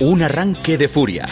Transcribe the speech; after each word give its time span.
Un 0.00 0.22
arranque 0.22 0.78
de 0.78 0.88
furia. 0.88 1.28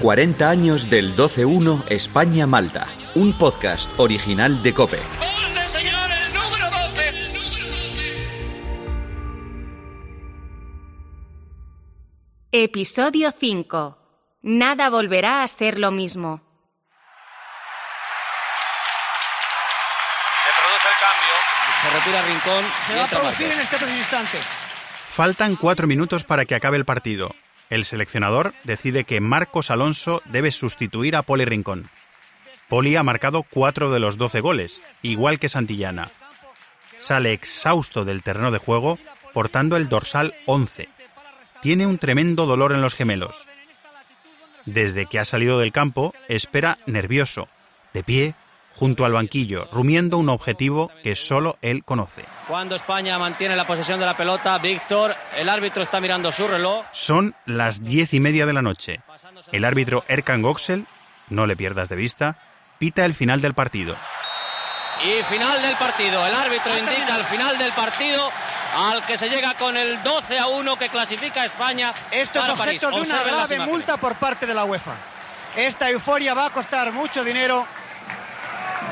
40 0.00 0.48
años 0.48 0.90
del 0.90 1.14
12-1 1.16 1.84
España-Malta. 1.88 2.86
Un 3.14 3.32
podcast 3.36 3.90
original 3.98 4.62
de 4.62 4.74
Cope. 4.74 4.98
Episodio 12.52 13.32
5. 13.32 13.98
Nada 14.42 14.90
volverá 14.90 15.42
a 15.42 15.48
ser 15.48 15.78
lo 15.78 15.90
mismo. 15.90 16.42
Se 20.44 20.50
produce 20.60 20.88
el 20.88 20.98
cambio. 21.00 21.34
Se 21.80 21.90
retira 21.90 22.22
Rincón. 22.22 22.64
Se 22.86 22.94
va 22.94 23.04
a 23.04 23.08
producir 23.08 23.46
Marcos. 23.46 23.56
en 23.56 23.60
este 23.60 23.76
preciso 23.76 23.98
instante. 23.98 24.38
Faltan 25.08 25.56
cuatro 25.56 25.86
minutos 25.86 26.24
para 26.24 26.44
que 26.44 26.54
acabe 26.54 26.76
el 26.76 26.84
partido. 26.84 27.34
El 27.72 27.86
seleccionador 27.86 28.52
decide 28.64 29.04
que 29.04 29.22
Marcos 29.22 29.70
Alonso 29.70 30.20
debe 30.26 30.52
sustituir 30.52 31.16
a 31.16 31.22
Poli 31.22 31.46
Rincón. 31.46 31.88
Poli 32.68 32.96
ha 32.96 33.02
marcado 33.02 33.44
cuatro 33.44 33.90
de 33.90 33.98
los 33.98 34.18
doce 34.18 34.40
goles, 34.40 34.82
igual 35.00 35.38
que 35.38 35.48
Santillana. 35.48 36.12
Sale 36.98 37.32
exhausto 37.32 38.04
del 38.04 38.22
terreno 38.22 38.50
de 38.50 38.58
juego, 38.58 38.98
portando 39.32 39.78
el 39.78 39.88
dorsal 39.88 40.34
11. 40.44 40.90
Tiene 41.62 41.86
un 41.86 41.96
tremendo 41.96 42.44
dolor 42.44 42.74
en 42.74 42.82
los 42.82 42.94
gemelos. 42.94 43.48
Desde 44.66 45.06
que 45.06 45.18
ha 45.18 45.24
salido 45.24 45.58
del 45.58 45.72
campo, 45.72 46.12
espera 46.28 46.76
nervioso, 46.84 47.48
de 47.94 48.04
pie, 48.04 48.34
junto 48.74 49.04
al 49.04 49.12
banquillo, 49.12 49.68
rumiando 49.72 50.18
un 50.18 50.28
objetivo 50.28 50.90
que 51.02 51.16
solo 51.16 51.58
él 51.62 51.84
conoce. 51.84 52.24
Cuando 52.48 52.74
España 52.76 53.18
mantiene 53.18 53.56
la 53.56 53.66
posesión 53.66 54.00
de 54.00 54.06
la 54.06 54.16
pelota, 54.16 54.58
Víctor, 54.58 55.14
el 55.36 55.48
árbitro 55.48 55.82
está 55.82 56.00
mirando 56.00 56.32
su 56.32 56.46
reloj. 56.48 56.84
Son 56.92 57.34
las 57.46 57.84
diez 57.84 58.14
y 58.14 58.20
media 58.20 58.46
de 58.46 58.52
la 58.52 58.62
noche. 58.62 59.00
El 59.52 59.64
árbitro 59.64 60.04
Erkan 60.08 60.42
Goxel, 60.42 60.86
no 61.28 61.46
le 61.46 61.56
pierdas 61.56 61.88
de 61.88 61.96
vista, 61.96 62.38
pita 62.78 63.04
el 63.04 63.14
final 63.14 63.40
del 63.40 63.54
partido. 63.54 63.96
Y 65.04 65.22
final 65.24 65.60
del 65.62 65.76
partido. 65.76 66.26
El 66.26 66.34
árbitro 66.34 66.76
indica 66.76 67.16
el 67.16 67.24
final 67.24 67.58
del 67.58 67.72
partido 67.72 68.30
al 68.74 69.04
que 69.04 69.16
se 69.16 69.28
llega 69.28 69.54
con 69.54 69.76
el 69.76 70.02
12 70.02 70.38
a 70.38 70.46
1 70.46 70.76
que 70.76 70.88
clasifica 70.88 71.42
a 71.42 71.46
España. 71.46 71.92
Esto 72.10 72.38
es 72.38 72.46
París. 72.50 72.82
objeto 72.82 72.90
de 72.90 73.00
una 73.02 73.16
Observen 73.16 73.48
grave 73.48 73.70
multa 73.70 73.96
por 73.96 74.14
parte 74.16 74.46
de 74.46 74.54
la 74.54 74.64
UEFA. 74.64 74.94
Esta 75.56 75.90
euforia 75.90 76.34
va 76.34 76.46
a 76.46 76.50
costar 76.50 76.92
mucho 76.92 77.24
dinero 77.24 77.66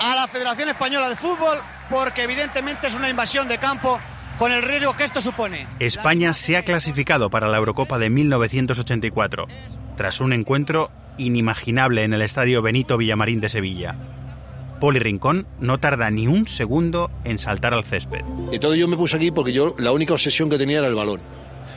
a 0.01 0.15
la 0.15 0.27
Federación 0.27 0.69
Española 0.69 1.09
de 1.09 1.17
Fútbol 1.17 1.59
porque 1.91 2.23
evidentemente 2.23 2.87
es 2.87 2.95
una 2.95 3.11
invasión 3.11 3.49
de 3.49 3.59
campo 3.59 4.01
con 4.39 4.53
el 4.53 4.63
riesgo 4.63 4.97
que 4.97 5.05
esto 5.05 5.21
supone. 5.21 5.67
España 5.79 6.33
se 6.33 6.57
ha 6.57 6.65
clasificado 6.65 7.29
para 7.29 7.49
la 7.49 7.59
Eurocopa 7.59 7.99
de 7.99 8.09
1984, 8.09 9.47
tras 9.97 10.21
un 10.21 10.33
encuentro 10.33 10.91
inimaginable 11.19 12.05
en 12.05 12.15
el 12.15 12.23
estadio 12.23 12.63
Benito 12.63 12.97
Villamarín 12.97 13.41
de 13.41 13.51
Sevilla. 13.51 13.97
Poli 14.81 14.99
Rincón 14.99 15.47
no 15.61 15.79
tarda 15.79 16.11
ni 16.11 16.27
un 16.27 16.47
segundo 16.47 17.11
en 17.25 17.39
saltar 17.39 17.75
al 17.75 17.85
césped. 17.85 18.23
Entonces 18.51 18.81
yo 18.81 18.89
me 18.89 18.97
puse 18.97 19.17
aquí 19.17 19.31
porque 19.31 19.53
yo 19.53 19.75
la 19.79 19.93
única 19.93 20.15
obsesión 20.15 20.49
que 20.49 20.57
tenía 20.57 20.79
era 20.79 20.89
el 20.89 20.95
balón. 20.95 21.21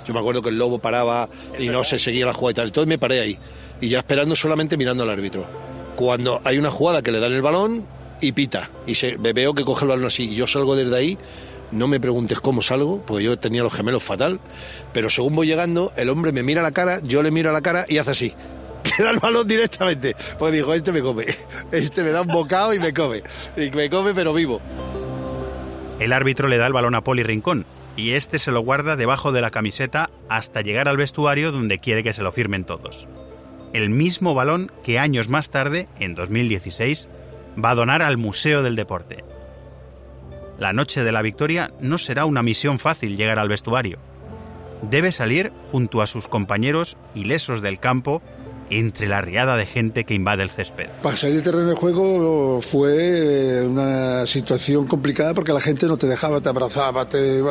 Yo 0.06 0.14
me 0.14 0.22
acuerdo 0.22 0.42
que 0.42 0.50
el 0.50 0.58
lobo 0.58 0.80
paraba 0.80 1.28
y 1.60 1.68
no 1.68 1.84
se 1.84 2.00
seguía 2.00 2.26
la 2.26 2.34
jugada 2.34 2.52
y 2.52 2.56
tal. 2.56 2.68
Entonces 2.68 2.88
me 2.88 2.98
paré 2.98 3.20
ahí. 3.20 3.40
Y 3.82 3.90
ya 3.90 3.98
esperando 3.98 4.38
solamente 4.38 4.78
mirando 4.78 5.04
al 5.04 5.10
árbitro. 5.10 5.46
Cuando 5.98 6.40
hay 6.46 6.58
una 6.58 6.72
jugada 6.72 7.02
que 7.02 7.12
le 7.12 7.20
dan 7.20 7.34
el 7.34 7.42
balón 7.42 7.86
y 8.24 8.32
pita. 8.32 8.70
Y 8.88 8.96
se, 8.96 9.18
veo 9.18 9.54
que 9.54 9.64
coge 9.64 9.86
el 9.86 9.90
balón 9.90 10.06
así. 10.06 10.32
Y 10.32 10.36
yo 10.36 10.48
salgo 10.48 10.76
desde 10.76 10.96
ahí. 10.96 11.18
No 11.72 11.88
me 11.88 12.00
preguntes 12.00 12.40
cómo 12.40 12.62
salgo, 12.62 13.04
porque 13.06 13.24
yo 13.24 13.38
tenía 13.38 13.64
los 13.64 13.74
gemelos 13.74 14.04
fatal. 14.04 14.40
Pero 14.94 15.10
según 15.10 15.36
voy 15.36 15.48
llegando, 15.48 15.92
el 15.96 16.10
hombre 16.10 16.32
me 16.32 16.44
mira 16.44 16.62
a 16.62 16.64
la 16.64 16.72
cara, 16.72 17.00
yo 17.02 17.24
le 17.24 17.32
miro 17.32 17.50
a 17.50 17.54
la 17.54 17.62
cara 17.62 17.86
y 17.88 17.98
hace 17.98 18.12
así. 18.12 18.34
Le 18.98 19.04
da 19.04 19.12
el 19.12 19.20
balón 19.20 19.48
directamente. 19.48 20.16
Pues 20.38 20.52
dijo, 20.54 20.74
este 20.74 20.92
me 20.92 21.02
come. 21.02 21.26
Este 21.72 22.04
me 22.04 22.12
da 22.12 22.22
un 22.22 22.28
bocado 22.28 22.74
y 22.74 22.80
me 22.80 22.94
come. 22.94 23.24
Y 23.56 23.72
me 23.72 23.90
come 23.90 24.14
pero 24.14 24.34
vivo. 24.34 24.62
El 26.00 26.12
árbitro 26.12 26.48
le 26.48 26.58
da 26.58 26.68
el 26.68 26.74
balón 26.74 26.96
a 26.96 27.02
Poli 27.02 27.24
Rincón 27.24 27.66
y 27.96 28.12
este 28.12 28.40
se 28.40 28.52
lo 28.52 28.62
guarda 28.62 28.96
debajo 28.96 29.32
de 29.32 29.42
la 29.42 29.52
camiseta 29.52 30.10
hasta 30.28 30.62
llegar 30.62 30.88
al 30.88 30.98
vestuario 30.98 31.52
donde 31.52 31.80
quiere 31.80 32.04
que 32.04 32.14
se 32.14 32.24
lo 32.24 32.32
firmen 32.32 32.66
todos. 32.66 33.08
El 33.74 33.90
mismo 33.90 34.34
balón 34.34 34.72
que 34.84 35.00
años 35.00 35.30
más 35.30 35.50
tarde, 35.50 35.88
en 36.00 36.16
2016, 36.16 37.10
va 37.58 37.72
a 37.72 37.76
donar 37.76 38.02
al 38.02 38.18
Museo 38.18 38.64
del 38.64 38.76
Deporte. 38.76 39.24
La 40.58 40.74
noche 40.74 41.04
de 41.04 41.12
la 41.12 41.22
victoria 41.22 41.72
no 41.80 41.98
será 41.98 42.26
una 42.26 42.44
misión 42.44 42.80
fácil 42.80 43.18
llegar 43.18 43.40
al 43.40 43.50
vestuario. 43.50 43.98
Debe 44.90 45.12
salir 45.12 45.52
junto 45.72 46.02
a 46.02 46.08
sus 46.08 46.28
compañeros 46.28 46.98
ilesos 47.16 47.62
del 47.62 47.80
campo 47.80 48.22
entre 48.70 49.08
la 49.08 49.22
riada 49.22 49.56
de 49.56 49.66
gente 49.66 50.04
que 50.04 50.14
invade 50.14 50.44
el 50.44 50.50
césped. 50.50 50.90
Para 51.02 51.18
salir 51.18 51.36
del 51.36 51.44
terreno 51.44 51.70
de 51.70 51.76
juego 51.76 52.62
fue 52.62 53.66
una 53.66 54.26
situación 54.26 54.88
complicada 54.88 55.34
porque 55.34 55.54
la 55.54 55.62
gente 55.62 55.86
no 55.88 55.98
te 55.98 56.08
dejaba, 56.08 56.42
te 56.42 56.50
abrazaba, 56.50 57.08
te, 57.08 57.42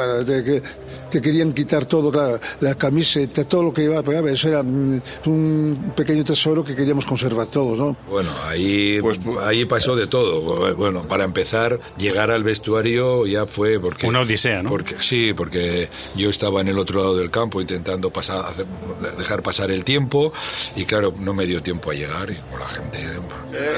te 1.12 1.20
querían 1.20 1.52
quitar 1.52 1.84
todo, 1.84 2.10
claro, 2.10 2.40
la 2.60 2.74
camiseta, 2.74 3.44
todo 3.44 3.64
lo 3.64 3.72
que 3.72 3.82
iba 3.84 3.98
a. 3.98 4.30
Eso 4.32 4.48
era 4.48 4.62
mm, 4.62 5.00
un 5.26 5.92
pequeño 5.94 6.24
tesoro 6.24 6.64
que 6.64 6.74
queríamos 6.74 7.04
conservar 7.04 7.48
todos, 7.48 7.78
¿no? 7.78 7.96
Bueno, 8.08 8.30
ahí, 8.44 8.98
ahí 9.42 9.66
pasó 9.66 9.94
de 9.94 10.06
todo. 10.06 10.74
Bueno, 10.74 11.06
para 11.06 11.24
empezar, 11.24 11.78
llegar 11.98 12.30
al 12.30 12.42
vestuario 12.42 13.26
ya 13.26 13.44
fue 13.46 13.78
porque... 13.78 14.06
Una 14.06 14.20
odisea, 14.20 14.62
¿no? 14.62 14.70
Porque, 14.70 14.96
sí, 15.00 15.34
porque 15.34 15.90
yo 16.16 16.30
estaba 16.30 16.62
en 16.62 16.68
el 16.68 16.78
otro 16.78 17.00
lado 17.00 17.16
del 17.18 17.30
campo 17.30 17.60
intentando 17.60 18.10
pasar, 18.10 18.46
hacer- 18.46 18.66
dejar 19.18 19.42
pasar 19.42 19.70
el 19.70 19.84
tiempo 19.84 20.32
y 20.76 20.86
claro, 20.86 21.12
no 21.18 21.34
me 21.34 21.44
dio 21.44 21.62
tiempo 21.62 21.90
a 21.90 21.94
llegar 21.94 22.30
y 22.30 22.36
con 22.50 22.58
la 22.58 22.68
gente... 22.68 22.98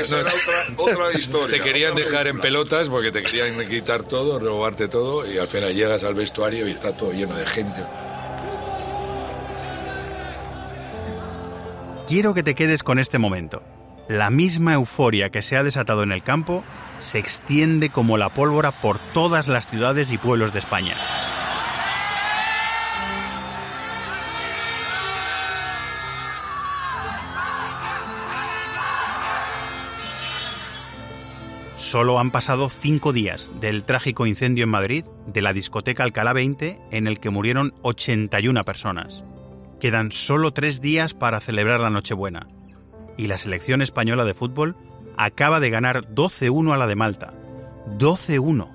Esa 0.00 0.20
era 0.20 0.30
otra, 0.78 0.94
otra 1.02 1.18
historia. 1.18 1.48
Te 1.58 1.60
querían 1.64 1.92
otra 1.94 2.04
dejar 2.04 2.26
en 2.28 2.38
pelotas 2.38 2.88
porque 2.88 3.10
te 3.10 3.22
querían 3.24 3.68
quitar 3.68 4.04
todo, 4.04 4.38
robarte 4.38 4.86
todo 4.86 5.30
y 5.30 5.38
al 5.38 5.48
final 5.48 5.74
llegas 5.74 6.04
al 6.04 6.14
vestuario 6.14 6.68
y 6.68 6.70
está 6.70 6.96
todo 6.96 7.12
lleno 7.12 7.23
de 7.32 7.46
gente. 7.46 7.82
Quiero 12.06 12.34
que 12.34 12.42
te 12.42 12.54
quedes 12.54 12.82
con 12.82 12.98
este 12.98 13.18
momento. 13.18 13.62
La 14.08 14.28
misma 14.28 14.74
euforia 14.74 15.30
que 15.30 15.40
se 15.40 15.56
ha 15.56 15.62
desatado 15.62 16.02
en 16.02 16.12
el 16.12 16.22
campo 16.22 16.62
se 16.98 17.18
extiende 17.18 17.88
como 17.88 18.18
la 18.18 18.34
pólvora 18.34 18.80
por 18.82 18.98
todas 18.98 19.48
las 19.48 19.66
ciudades 19.66 20.12
y 20.12 20.18
pueblos 20.18 20.52
de 20.52 20.58
España. 20.58 20.96
Solo 31.76 32.20
han 32.20 32.30
pasado 32.30 32.70
cinco 32.70 33.12
días 33.12 33.50
del 33.60 33.82
trágico 33.82 34.26
incendio 34.26 34.62
en 34.62 34.70
Madrid 34.70 35.04
de 35.26 35.42
la 35.42 35.52
discoteca 35.52 36.04
Alcalá 36.04 36.32
20 36.32 36.80
en 36.92 37.08
el 37.08 37.18
que 37.18 37.30
murieron 37.30 37.74
81 37.82 38.64
personas. 38.64 39.24
Quedan 39.80 40.12
solo 40.12 40.52
tres 40.52 40.80
días 40.80 41.14
para 41.14 41.40
celebrar 41.40 41.80
la 41.80 41.90
Nochebuena. 41.90 42.46
Y 43.16 43.26
la 43.26 43.38
selección 43.38 43.82
española 43.82 44.24
de 44.24 44.34
fútbol 44.34 44.76
acaba 45.16 45.58
de 45.58 45.70
ganar 45.70 46.14
12-1 46.14 46.74
a 46.74 46.76
la 46.76 46.86
de 46.86 46.94
Malta. 46.94 47.34
12-1. 47.98 48.70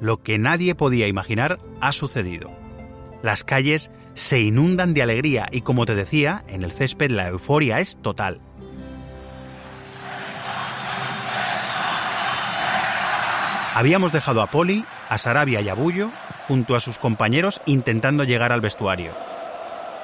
Lo 0.00 0.22
que 0.22 0.38
nadie 0.38 0.74
podía 0.74 1.06
imaginar 1.06 1.58
ha 1.80 1.92
sucedido. 1.92 2.50
Las 3.22 3.44
calles 3.44 3.92
se 4.14 4.40
inundan 4.40 4.94
de 4.94 5.02
alegría 5.02 5.46
y 5.52 5.60
como 5.60 5.86
te 5.86 5.94
decía, 5.94 6.42
en 6.48 6.64
el 6.64 6.72
césped 6.72 7.12
la 7.12 7.28
euforia 7.28 7.78
es 7.78 7.96
total. 8.02 8.40
Habíamos 13.76 14.10
dejado 14.10 14.40
a 14.40 14.46
Poli, 14.46 14.86
a 15.10 15.18
Sarabia 15.18 15.60
y 15.60 15.68
a 15.68 15.74
Bullo 15.74 16.10
junto 16.48 16.76
a 16.76 16.80
sus 16.80 16.98
compañeros 16.98 17.60
intentando 17.66 18.24
llegar 18.24 18.50
al 18.50 18.62
vestuario. 18.62 19.12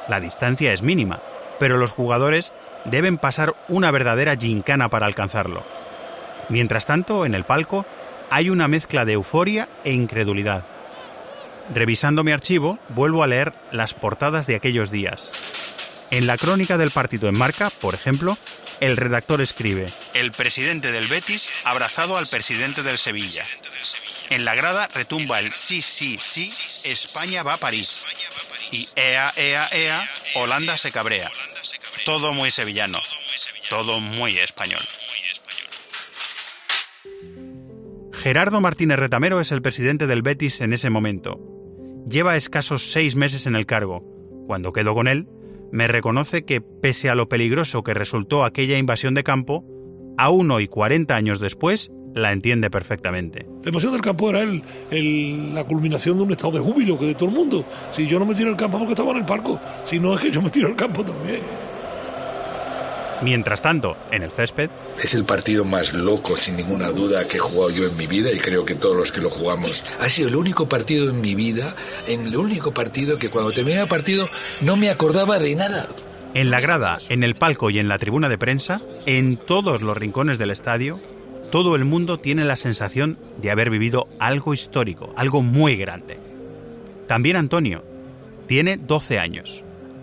La 0.08 0.20
distancia 0.20 0.74
es 0.74 0.82
mínima, 0.82 1.20
pero 1.58 1.78
los 1.78 1.92
jugadores 1.92 2.52
deben 2.84 3.16
pasar 3.16 3.54
una 3.68 3.90
verdadera 3.90 4.36
gincana 4.36 4.90
para 4.90 5.06
alcanzarlo. 5.06 5.64
Mientras 6.50 6.84
tanto, 6.84 7.24
en 7.24 7.34
el 7.34 7.44
palco 7.44 7.86
hay 8.28 8.50
una 8.50 8.68
mezcla 8.68 9.06
de 9.06 9.14
euforia 9.14 9.70
e 9.84 9.92
incredulidad. 9.94 10.66
Revisando 11.74 12.24
mi 12.24 12.32
archivo, 12.32 12.78
vuelvo 12.90 13.22
a 13.22 13.26
leer 13.26 13.54
las 13.70 13.94
portadas 13.94 14.46
de 14.46 14.56
aquellos 14.56 14.90
días. 14.90 15.71
En 16.12 16.26
la 16.26 16.36
crónica 16.36 16.76
del 16.76 16.90
partido 16.90 17.26
en 17.30 17.38
marca, 17.38 17.70
por 17.70 17.94
ejemplo, 17.94 18.36
el 18.80 18.98
redactor 18.98 19.40
escribe: 19.40 19.86
El 20.12 20.30
presidente 20.30 20.92
del 20.92 21.08
Betis 21.08 21.50
abrazado 21.64 22.18
al 22.18 22.26
presidente 22.26 22.82
del 22.82 22.98
Sevilla. 22.98 23.42
En 24.28 24.44
la 24.44 24.54
grada 24.54 24.88
retumba 24.88 25.40
el 25.40 25.54
sí, 25.54 25.80
sí, 25.80 26.18
sí, 26.20 26.42
España 26.90 27.42
va 27.42 27.54
a 27.54 27.56
París. 27.56 28.04
Y 28.72 28.86
ea, 28.94 29.32
ea, 29.36 29.66
ea, 29.72 30.04
Holanda 30.34 30.76
se 30.76 30.92
cabrea. 30.92 31.30
Todo 32.04 32.34
muy 32.34 32.50
sevillano. 32.50 32.98
Todo 33.70 33.98
muy 33.98 34.36
español. 34.38 34.82
Gerardo 38.12 38.60
Martínez 38.60 38.98
Retamero 38.98 39.40
es 39.40 39.50
el 39.50 39.62
presidente 39.62 40.06
del 40.06 40.20
Betis 40.20 40.60
en 40.60 40.74
ese 40.74 40.90
momento. 40.90 41.40
Lleva 42.06 42.36
escasos 42.36 42.92
seis 42.92 43.16
meses 43.16 43.46
en 43.46 43.56
el 43.56 43.64
cargo. 43.64 44.04
Cuando 44.46 44.74
quedo 44.74 44.94
con 44.94 45.08
él, 45.08 45.26
me 45.72 45.88
reconoce 45.88 46.44
que, 46.44 46.60
pese 46.60 47.10
a 47.10 47.14
lo 47.14 47.28
peligroso 47.28 47.82
que 47.82 47.94
resultó 47.94 48.44
aquella 48.44 48.78
invasión 48.78 49.14
de 49.14 49.24
campo, 49.24 49.64
aún 50.18 50.50
hoy, 50.50 50.68
40 50.68 51.16
años 51.16 51.40
después, 51.40 51.90
la 52.14 52.30
entiende 52.32 52.68
perfectamente. 52.70 53.46
La 53.62 53.70
invasión 53.70 53.92
del 53.92 54.02
campo 54.02 54.28
era 54.28 54.40
el, 54.42 54.62
el- 54.90 55.54
la 55.54 55.64
culminación 55.64 56.18
de 56.18 56.24
un 56.24 56.32
estado 56.32 56.52
de 56.52 56.58
júbilo 56.60 56.98
que 56.98 57.06
de 57.06 57.14
todo 57.14 57.30
el 57.30 57.34
mundo. 57.34 57.64
Si 57.90 58.06
yo 58.06 58.18
no 58.18 58.26
me 58.26 58.34
tiro 58.34 58.50
al 58.50 58.56
campo 58.56 58.76
porque 58.78 58.92
estaba 58.92 59.12
en 59.12 59.16
el 59.18 59.24
palco, 59.24 59.58
si 59.84 59.98
no 59.98 60.14
es 60.14 60.20
que 60.20 60.30
yo 60.30 60.42
me 60.42 60.50
tiro 60.50 60.68
al 60.68 60.76
campo 60.76 61.02
también. 61.02 61.40
Mientras 63.22 63.62
tanto, 63.62 63.96
en 64.10 64.22
el 64.22 64.32
césped, 64.32 64.68
Es 65.02 65.14
el 65.14 65.24
partido 65.24 65.64
más 65.64 65.94
loco, 65.94 66.36
sin 66.36 66.56
ninguna 66.56 66.88
duda, 66.88 67.26
que 67.28 67.36
he 67.36 67.40
jugado 67.40 67.70
yo 67.70 67.86
en 67.86 67.96
mi 67.96 68.06
vida 68.06 68.30
y 68.32 68.38
creo 68.38 68.64
que 68.64 68.74
todos 68.74 68.96
los 68.96 69.12
que 69.12 69.20
lo 69.20 69.30
jugamos. 69.30 69.84
Ha 70.00 70.08
sido 70.08 70.28
el 70.28 70.36
único 70.36 70.68
partido 70.68 71.08
en 71.08 71.20
mi 71.20 71.34
vida, 71.34 71.74
en 72.06 72.26
el 72.26 72.36
único 72.36 72.74
partido 72.74 73.18
que 73.18 73.30
cuando 73.30 73.52
terminaba 73.52 73.84
el 73.84 73.88
partido 73.88 74.28
no 74.60 74.76
me 74.76 74.90
acordaba 74.90 75.38
de 75.38 75.54
nada. 75.54 75.88
en 76.34 76.50
la 76.50 76.60
grada, 76.60 76.98
en 77.10 77.24
el 77.24 77.34
palco 77.34 77.68
y 77.68 77.78
en 77.78 77.88
la 77.88 77.98
tribuna 77.98 78.28
de 78.30 78.38
prensa, 78.38 78.80
en 79.04 79.36
todos 79.36 79.82
los 79.82 79.96
rincones 79.96 80.38
del 80.38 80.50
estadio, 80.50 80.98
todo 81.50 81.76
el 81.76 81.84
mundo 81.84 82.18
tiene 82.18 82.46
la 82.46 82.56
sensación 82.56 83.18
de 83.42 83.50
haber 83.50 83.68
vivido 83.68 84.08
algo 84.18 84.54
histórico, 84.54 85.12
algo 85.14 85.42
muy 85.42 85.76
grande. 85.76 86.18
También 87.06 87.36
Antonio. 87.36 87.84
Tiene 88.46 88.78
12 88.78 89.18
años. 89.18 89.62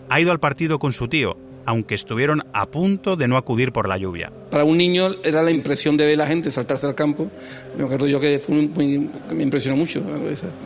Ha 0.10 0.22
ido 0.22 0.31
al 0.31 0.39
partido 0.39 0.77
con 0.77 0.94
su 0.94 1.07
tío, 1.07 1.38
aunque 1.69 1.94
estuvieron 1.94 2.42
a 2.51 2.66
punto 2.66 3.16
de 3.16 3.27
no 3.27 3.38
acudir 3.38 3.71
por 3.71 3.88
la 3.88 3.95
lluvia. 4.00 4.31
Para 4.50 4.63
un 4.63 4.75
niño 4.75 5.10
era 5.24 5.44
la 5.44 5.51
impresión 5.51 5.98
de 5.98 6.06
ver 6.07 6.16
a 6.16 6.24
la 6.24 6.25
gente 6.25 6.51
saltarse 6.51 6.88
al 6.88 6.95
campo. 6.95 7.30
Me 7.77 7.83
acuerdo 7.83 8.07
yo 8.07 8.19
que 8.19 8.39
fue 8.39 8.56
muy, 8.56 8.68
muy- 8.69 9.10
me 9.36 9.44
impresionó 9.44 9.77
mucho. 9.77 10.01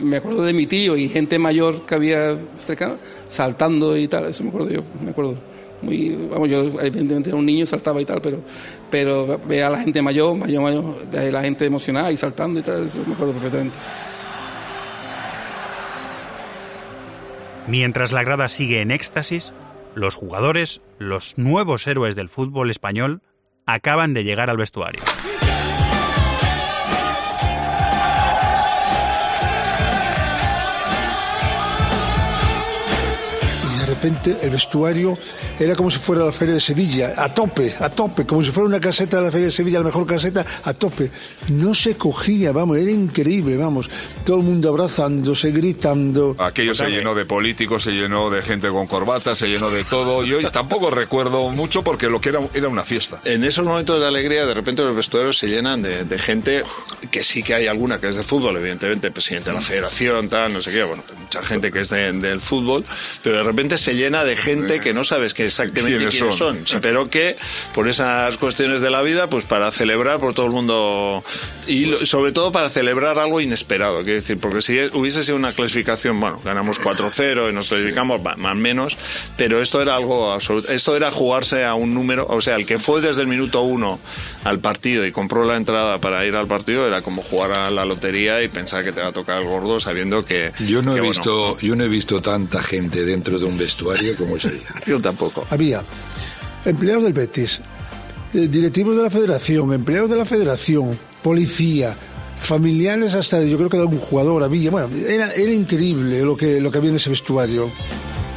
Me 0.00 0.16
acuerdo 0.16 0.42
de 0.44 0.54
mi 0.54 0.66
tío 0.66 0.96
y 0.96 1.10
gente 1.10 1.38
mayor 1.38 1.84
que 1.84 1.94
había 1.94 2.38
cercano 2.56 2.96
saltando 3.28 3.94
y 3.98 4.08
tal. 4.08 4.24
Eso 4.24 4.44
me 4.44 4.48
acuerdo 4.48 4.70
yo. 4.70 4.80
Me 5.04 5.10
acuerdo. 5.10 5.34
Muy, 5.82 6.16
vamos, 6.30 6.48
yo 6.48 6.62
evidentemente 6.80 7.28
era 7.28 7.36
un 7.36 7.44
niño, 7.44 7.66
saltaba 7.66 8.00
y 8.00 8.06
tal, 8.06 8.22
pero, 8.22 8.38
pero 8.90 9.38
ver 9.46 9.64
a 9.64 9.68
la 9.68 9.80
gente 9.80 10.00
mayor, 10.00 10.34
mayor, 10.34 10.62
mayor, 10.62 11.06
ver 11.10 11.28
a 11.28 11.32
la 11.32 11.42
gente 11.42 11.66
emocionada 11.66 12.10
y 12.10 12.16
saltando 12.16 12.60
y 12.60 12.62
tal, 12.62 12.86
eso 12.86 13.04
me 13.06 13.12
acuerdo 13.12 13.34
perfectamente. 13.34 13.78
Mientras 17.66 18.12
la 18.12 18.22
grada 18.22 18.48
sigue 18.48 18.80
en 18.80 18.90
éxtasis, 18.90 19.52
los 19.94 20.16
jugadores, 20.16 20.82
los 20.98 21.38
nuevos 21.38 21.86
héroes 21.86 22.16
del 22.16 22.28
fútbol 22.28 22.70
español, 22.70 23.22
acaban 23.66 24.14
de 24.14 24.24
llegar 24.24 24.50
al 24.50 24.56
vestuario. 24.56 25.02
De 33.80 33.86
repente 33.86 34.36
el 34.42 34.50
vestuario 34.50 35.18
era 35.58 35.74
como 35.76 35.90
si 35.90 35.98
fuera 35.98 36.24
la 36.24 36.32
Feria 36.32 36.54
de 36.54 36.60
Sevilla, 36.60 37.14
a 37.16 37.32
tope, 37.32 37.74
a 37.78 37.88
tope, 37.90 38.26
como 38.26 38.42
si 38.42 38.50
fuera 38.50 38.68
una 38.68 38.80
caseta 38.80 39.18
de 39.18 39.24
la 39.24 39.30
Feria 39.32 39.46
de 39.46 39.52
Sevilla, 39.52 39.78
la 39.78 39.84
mejor 39.86 40.06
caseta, 40.06 40.44
a 40.64 40.74
tope. 40.74 41.10
No 41.48 41.74
se 41.74 41.96
cogía, 41.96 42.52
vamos, 42.52 42.78
era 42.78 42.90
increíble, 42.90 43.56
vamos. 43.56 43.88
Todo 44.24 44.38
el 44.38 44.42
mundo 44.44 44.68
abrazándose, 44.68 45.50
gritando. 45.50 46.34
Aquello 46.38 46.74
se 46.74 46.88
llenó 46.88 47.14
de 47.14 47.24
políticos, 47.24 47.82
se 47.84 47.92
llenó 47.92 48.30
de 48.30 48.42
gente 48.42 48.68
con 48.68 48.86
corbata, 48.86 49.34
se 49.34 49.46
llenó 49.48 49.70
de 49.70 49.84
todo. 49.84 50.24
Yo 50.24 50.50
tampoco 50.50 50.90
recuerdo 50.90 51.48
mucho 51.50 51.82
porque 51.82 52.08
lo 52.08 52.20
que 52.20 52.30
era 52.30 52.40
era 52.54 52.68
una 52.68 52.84
fiesta. 52.84 53.20
En 53.24 53.44
esos 53.44 53.64
momentos 53.64 54.00
de 54.00 54.06
alegría, 54.06 54.46
de 54.46 54.54
repente 54.54 54.82
los 54.82 54.94
vestuarios 54.96 55.38
se 55.38 55.48
llenan 55.48 55.82
de, 55.82 56.04
de 56.04 56.18
gente 56.18 56.62
que 57.10 57.22
sí 57.24 57.42
que 57.42 57.54
hay 57.54 57.66
alguna 57.66 58.00
que 58.00 58.08
es 58.08 58.16
de 58.16 58.22
fútbol, 58.22 58.56
evidentemente, 58.56 59.10
presidente 59.10 59.50
de 59.50 59.56
la 59.56 59.62
federación, 59.62 60.28
tal, 60.28 60.52
no 60.52 60.60
sé 60.62 60.72
qué, 60.72 60.82
bueno, 60.84 61.02
mucha 61.20 61.42
gente 61.42 61.70
que 61.70 61.80
es 61.80 61.88
de- 61.90 62.12
del 62.12 62.40
fútbol, 62.40 62.84
pero 63.22 63.36
de 63.38 63.42
repente 63.42 63.78
se 63.78 63.94
llena 63.94 64.24
de 64.24 64.36
gente 64.36 64.80
que 64.80 64.92
no 64.94 65.04
sabes 65.04 65.34
exactamente 65.44 65.96
¿Quiénes 65.98 66.14
quiénes, 66.14 66.36
son? 66.36 66.80
pero 66.80 67.08
que 67.10 67.36
por 67.74 67.88
esas 67.88 68.36
cuestiones 68.38 68.80
de 68.80 68.90
la 68.90 69.02
vida, 69.02 69.28
pues 69.28 69.44
para 69.44 69.70
celebrar 69.72 70.18
por 70.20 70.34
todo 70.34 70.46
el 70.46 70.52
mundo 70.52 71.22
y 71.66 71.86
lo- 71.86 72.04
sobre 72.06 72.32
todo 72.32 72.52
para 72.52 72.70
celebrar 72.70 73.18
algo 73.18 73.40
inesperado, 73.40 74.02
quiero 74.02 74.20
decir, 74.20 74.38
porque 74.38 74.62
si 74.62 74.78
hubiese 74.92 75.24
sido 75.24 75.36
una 75.36 75.52
clasificación, 75.52 76.20
bueno, 76.20 76.40
ganamos 76.44 76.80
4-0 76.80 77.50
y 77.50 77.52
nos 77.52 77.68
clasificamos 77.68 78.20
más 78.22 78.52
o 78.52 78.54
menos, 78.54 78.96
pero 79.36 79.60
esto 79.62 79.80
era 79.80 79.96
algo 79.96 80.32
absoluto, 80.32 80.70
esto 80.70 80.96
era 80.96 81.10
jugarse 81.10 81.64
a 81.64 81.74
un 81.74 81.94
número, 81.94 82.26
o 82.28 82.40
sea, 82.40 82.56
el 82.56 82.66
que 82.66 82.78
fue 82.78 83.00
desde 83.00 83.20
el 83.22 83.26
minuto 83.26 83.62
uno 83.62 83.98
al 84.44 84.60
partido 84.60 85.06
y 85.06 85.12
compró 85.12 85.44
la 85.44 85.56
entrada 85.56 85.98
para 86.00 86.24
ir 86.26 86.34
al 86.36 86.46
partido 86.46 86.86
era 86.86 87.02
como 87.02 87.22
jugar 87.22 87.52
a 87.52 87.70
la 87.70 87.84
lotería 87.84 88.42
y 88.42 88.48
pensar 88.48 88.84
que 88.84 88.92
te 88.92 89.00
va 89.00 89.08
a 89.08 89.12
tocar 89.12 89.40
el 89.40 89.48
gordo 89.48 89.80
sabiendo 89.80 90.24
que 90.24 90.52
Yo 90.66 90.82
no 90.82 90.92
he 90.96 91.00
bueno, 91.00 91.08
visto, 91.08 91.58
yo 91.60 91.74
no 91.76 91.84
he 91.84 91.88
visto 91.88 92.20
tanta 92.20 92.62
gente 92.62 93.04
dentro 93.04 93.38
de 93.38 93.44
un 93.44 93.56
vestuario 93.56 94.16
como 94.16 94.36
ese 94.36 94.50
día. 94.50 94.68
yo 94.86 95.00
tampoco. 95.00 95.33
Había 95.50 95.82
empleados 96.64 97.04
del 97.04 97.12
Betis, 97.12 97.60
eh, 98.32 98.48
directivos 98.48 98.96
de 98.96 99.02
la 99.02 99.10
federación, 99.10 99.72
empleados 99.72 100.10
de 100.10 100.16
la 100.16 100.24
federación, 100.24 100.98
policía, 101.22 101.94
familiares 102.40 103.14
hasta 103.14 103.42
yo 103.42 103.56
creo 103.56 103.68
que 103.68 103.76
de 103.76 103.82
algún 103.82 103.98
jugador 103.98 104.42
había. 104.42 104.70
Bueno, 104.70 104.88
era, 105.06 105.32
era 105.32 105.52
increíble 105.52 106.22
lo 106.22 106.36
que, 106.36 106.60
lo 106.60 106.70
que 106.70 106.78
había 106.78 106.90
en 106.90 106.96
ese 106.96 107.10
vestuario. 107.10 107.70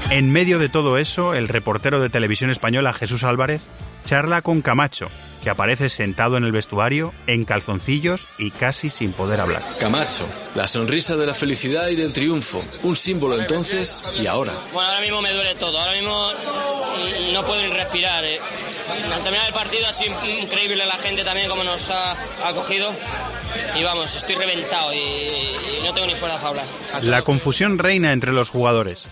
En 0.09 0.31
medio 0.31 0.57
de 0.57 0.69
todo 0.69 0.97
eso, 0.97 1.33
el 1.33 1.49
reportero 1.49 1.99
de 1.99 2.09
televisión 2.09 2.49
española 2.49 2.93
Jesús 2.93 3.23
Álvarez 3.23 3.63
charla 4.07 4.41
con 4.41 4.61
Camacho, 4.61 5.09
que 5.43 5.49
aparece 5.49 5.89
sentado 5.89 6.37
en 6.37 6.45
el 6.45 6.53
vestuario, 6.53 7.13
en 7.27 7.43
calzoncillos 7.43 8.27
y 8.37 8.51
casi 8.51 8.89
sin 8.89 9.11
poder 9.11 9.41
hablar. 9.41 9.61
Camacho, 9.79 10.25
la 10.55 10.65
sonrisa 10.65 11.17
de 11.17 11.25
la 11.25 11.33
felicidad 11.33 11.89
y 11.89 11.95
del 11.97 12.13
triunfo. 12.13 12.63
Un 12.83 12.95
símbolo 12.95 13.37
entonces 13.37 14.05
y 14.17 14.25
ahora. 14.25 14.53
Bueno, 14.71 14.87
ahora 14.89 15.01
mismo 15.01 15.21
me 15.21 15.31
duele 15.33 15.55
todo. 15.55 15.77
Ahora 15.77 15.91
mismo 15.91 16.31
no 17.33 17.45
puedo 17.45 17.61
ni 17.61 17.67
respirar. 17.73 18.23
eh. 18.23 18.39
Al 19.13 19.21
terminar 19.21 19.45
el 19.47 19.53
partido 19.53 19.85
ha 19.89 19.93
sido 19.93 20.15
increíble 20.41 20.77
la 20.85 20.97
gente 20.97 21.25
también 21.25 21.49
como 21.49 21.65
nos 21.65 21.89
ha 21.89 22.15
acogido. 22.47 22.89
Y 23.77 23.83
vamos, 23.83 24.15
estoy 24.15 24.35
reventado 24.35 24.93
y, 24.93 24.97
y 24.97 25.81
no 25.83 25.93
tengo 25.93 26.07
ni 26.07 26.15
fuerza 26.15 26.37
para 26.37 26.49
hablar. 26.49 26.65
La 27.01 27.21
confusión 27.23 27.77
reina 27.77 28.13
entre 28.13 28.31
los 28.31 28.49
jugadores, 28.49 29.09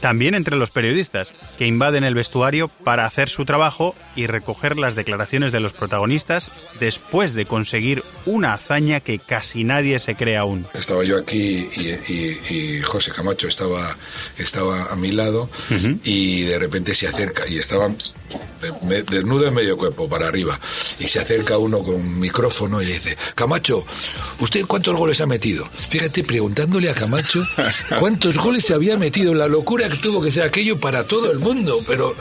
también 0.00 0.34
entre 0.34 0.56
los 0.56 0.70
periodistas, 0.70 1.28
que 1.58 1.66
invaden 1.66 2.04
el 2.04 2.14
vestuario 2.14 2.68
para 2.68 3.04
hacer 3.06 3.28
su 3.28 3.44
trabajo 3.44 3.94
y 4.16 4.26
recoger 4.26 4.76
las 4.78 4.94
declaraciones 4.94 5.52
de 5.52 5.60
los 5.60 5.72
protagonistas 5.72 6.50
después 6.80 7.34
de 7.34 7.46
conseguir 7.46 8.02
una 8.26 8.52
hazaña 8.54 9.00
que 9.00 9.18
casi 9.18 9.64
nadie 9.64 9.98
se 9.98 10.14
cree 10.14 10.36
aún. 10.36 10.66
Estaba 10.74 11.04
yo 11.04 11.18
aquí 11.18 11.68
y, 11.76 12.12
y- 12.12 12.40
y 12.50 12.80
José 12.82 13.10
Camacho 13.12 13.48
estaba, 13.48 13.96
estaba 14.38 14.86
a 14.92 14.96
mi 14.96 15.12
lado 15.12 15.48
y 16.04 16.42
de 16.42 16.58
repente 16.58 16.94
se 16.94 17.08
acerca 17.08 17.46
y 17.48 17.58
estaba 17.58 17.90
desnudo 19.08 19.46
en 19.46 19.54
medio 19.54 19.76
cuerpo 19.76 20.08
para 20.08 20.28
arriba 20.28 20.58
y 20.98 21.06
se 21.08 21.20
acerca 21.20 21.58
uno 21.58 21.80
con 21.82 21.94
un 21.96 22.18
micrófono 22.18 22.80
y 22.82 22.86
le 22.86 22.94
dice 22.94 23.16
Camacho, 23.34 23.84
¿usted 24.40 24.64
cuántos 24.66 24.96
goles 24.96 25.20
ha 25.20 25.26
metido? 25.26 25.66
Fíjate, 25.66 26.24
preguntándole 26.24 26.90
a 26.90 26.94
Camacho 26.94 27.46
cuántos 27.98 28.36
goles 28.36 28.64
se 28.64 28.74
había 28.74 28.96
metido, 28.96 29.34
la 29.34 29.48
locura 29.48 29.88
que 29.88 29.96
tuvo 29.98 30.20
que 30.22 30.32
ser 30.32 30.44
aquello 30.44 30.78
para 30.80 31.06
todo 31.06 31.30
el 31.30 31.38
mundo, 31.38 31.80
pero... 31.86 32.14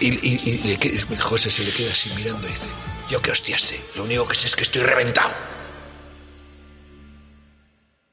Y, 0.00 0.08
y- 0.08 0.40
y 0.44 0.58
le 0.68 0.76
que- 0.78 0.98
José 1.18 1.50
se 1.50 1.64
le 1.64 1.72
queda 1.72 1.92
así 1.92 2.10
mirando 2.16 2.46
y 2.46 2.50
dice, 2.50 2.66
yo 3.10 3.20
qué 3.22 3.30
hostias 3.30 3.62
sé, 3.62 3.80
lo 3.96 4.04
único 4.04 4.26
que 4.28 4.34
sé 4.34 4.46
es 4.46 4.56
que 4.56 4.62
estoy 4.62 4.82
reventado. 4.82 5.32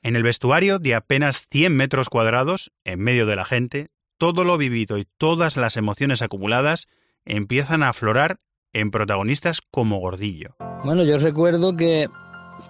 En 0.03 0.15
el 0.15 0.23
vestuario 0.23 0.79
de 0.79 0.95
apenas 0.95 1.45
100 1.51 1.75
metros 1.75 2.09
cuadrados, 2.09 2.71
en 2.85 2.99
medio 2.99 3.25
de 3.27 3.35
la 3.35 3.45
gente, 3.45 3.89
todo 4.21 4.43
lo 4.43 4.55
vivido 4.55 4.99
y 4.99 5.07
todas 5.17 5.57
las 5.57 5.77
emociones 5.77 6.21
acumuladas 6.21 6.85
empiezan 7.25 7.81
a 7.81 7.89
aflorar 7.89 8.37
en 8.71 8.91
protagonistas 8.91 9.61
como 9.71 9.97
Gordillo. 9.97 10.55
Bueno, 10.83 11.03
yo 11.03 11.17
recuerdo 11.17 11.75
que, 11.75 12.07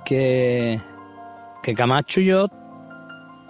que, 0.06 0.80
que 1.62 1.76
Camacho 1.76 2.22
y 2.22 2.28
yo 2.28 2.48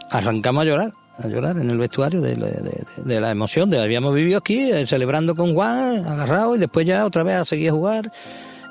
arrancamos 0.10 0.64
a 0.64 0.66
llorar, 0.66 0.94
a 1.20 1.28
llorar 1.28 1.58
en 1.60 1.70
el 1.70 1.78
vestuario 1.78 2.22
de, 2.22 3.20
la 3.20 3.30
emoción 3.30 3.70
de 3.70 3.80
habíamos 3.80 4.16
vivido 4.16 4.40
aquí 4.40 4.72
eh, 4.72 4.88
celebrando 4.88 5.36
con 5.36 5.54
Juan, 5.54 6.04
agarrado 6.08 6.56
y 6.56 6.60
después 6.60 6.88
ya 6.88 7.06
otra 7.06 7.22
vez 7.22 7.36
a 7.36 7.46
seguir 7.46 7.70
a 7.70 7.74
jugar. 7.74 8.12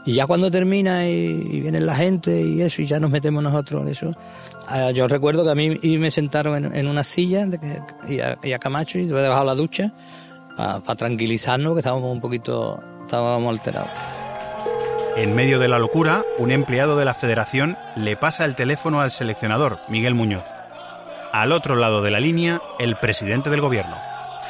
Y 0.06 0.14
ya 0.14 0.26
cuando 0.26 0.50
termina 0.50 1.06
y, 1.06 1.12
y 1.52 1.60
viene 1.60 1.78
la 1.78 1.94
gente 1.94 2.42
y 2.42 2.62
eso, 2.62 2.82
y 2.82 2.86
ya 2.86 2.98
nos 2.98 3.12
metemos 3.12 3.44
nosotros 3.44 3.82
en 3.82 3.88
eso. 3.90 4.16
Ah, 4.70 4.90
yo 4.92 5.06
recuerdo 5.08 5.44
que 5.44 5.50
a 5.50 5.54
mí 5.54 5.78
y 5.82 5.98
me 5.98 6.10
sentaron 6.10 6.56
en, 6.64 6.74
en 6.74 6.86
una 6.88 7.04
silla 7.04 7.46
de 7.46 7.58
que- 7.60 7.80
y, 8.14 8.20
a, 8.20 8.38
y 8.42 8.52
a 8.52 8.58
Camacho 8.58 8.98
y 8.98 9.06
le 9.06 9.18
he 9.18 9.22
dejado 9.22 9.44
la 9.44 9.54
ducha 9.54 9.90
para 10.56 10.94
tranquilizarnos, 10.96 11.72
que 11.74 11.80
estábamos 11.80 12.12
un 12.12 12.20
poquito, 12.20 12.82
estábamos 13.02 13.48
alterados. 13.50 13.90
En 15.16 15.34
medio 15.34 15.58
de 15.58 15.68
la 15.68 15.78
locura, 15.78 16.22
un 16.38 16.50
empleado 16.52 16.96
de 16.96 17.04
la 17.04 17.14
federación 17.14 17.76
le 17.96 18.16
pasa 18.16 18.44
el 18.44 18.54
teléfono 18.54 19.00
al 19.00 19.10
seleccionador, 19.10 19.80
Miguel 19.88 20.14
Muñoz. 20.14 20.44
Al 21.32 21.52
otro 21.52 21.76
lado 21.76 22.02
de 22.02 22.10
la 22.10 22.20
línea, 22.20 22.60
el 22.78 22.96
presidente 22.96 23.50
del 23.50 23.60
gobierno, 23.60 23.96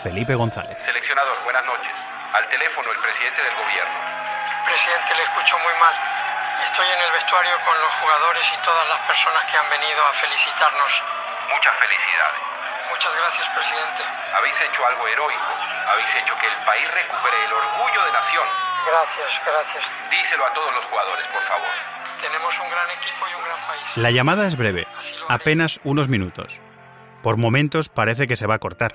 Felipe 0.02 0.34
González. 0.34 0.76
Seleccionador, 0.84 1.36
buenas 1.44 1.64
noches. 1.64 1.92
Al 2.34 2.48
teléfono, 2.48 2.88
el 2.92 3.00
presidente 3.02 3.40
del 3.42 3.54
gobierno. 3.54 3.96
Presidente, 4.66 5.10
le 5.16 5.22
escucho 5.24 5.56
muy 5.60 5.74
mal. 5.80 5.94
Estoy 6.70 6.86
en 6.86 7.02
el 7.02 7.10
vestuario 7.10 7.56
con 7.66 7.74
los 7.82 7.92
jugadores 7.98 8.46
y 8.46 8.64
todas 8.64 8.86
las 8.86 9.00
personas 9.02 9.42
que 9.50 9.58
han 9.58 9.68
venido 9.70 10.06
a 10.06 10.12
felicitarnos. 10.22 10.92
Muchas 11.50 11.74
felicidades. 11.82 12.42
Muchas 12.94 13.10
gracias, 13.10 13.46
presidente. 13.58 14.02
Habéis 14.38 14.54
hecho 14.62 14.86
algo 14.86 15.02
heroico. 15.08 15.52
Habéis 15.90 16.14
hecho 16.14 16.38
que 16.38 16.46
el 16.46 16.54
país 16.62 16.86
recupere 16.94 17.44
el 17.44 17.52
orgullo 17.52 18.04
de 18.06 18.12
nación. 18.12 18.46
Gracias, 18.86 19.30
gracias. 19.44 19.84
Díselo 20.14 20.46
a 20.46 20.54
todos 20.54 20.72
los 20.72 20.84
jugadores, 20.86 21.26
por 21.34 21.42
favor. 21.42 21.74
Tenemos 22.22 22.54
un 22.62 22.70
gran 22.70 22.90
equipo 22.90 23.26
y 23.26 23.34
un 23.34 23.44
gran 23.44 23.66
país. 23.66 23.82
La 23.96 24.10
llamada 24.12 24.46
es 24.46 24.56
breve, 24.56 24.86
apenas 25.28 25.80
unos 25.82 26.08
minutos. 26.08 26.60
Por 27.24 27.36
momentos 27.36 27.88
parece 27.88 28.28
que 28.28 28.36
se 28.36 28.46
va 28.46 28.54
a 28.54 28.62
cortar. 28.62 28.94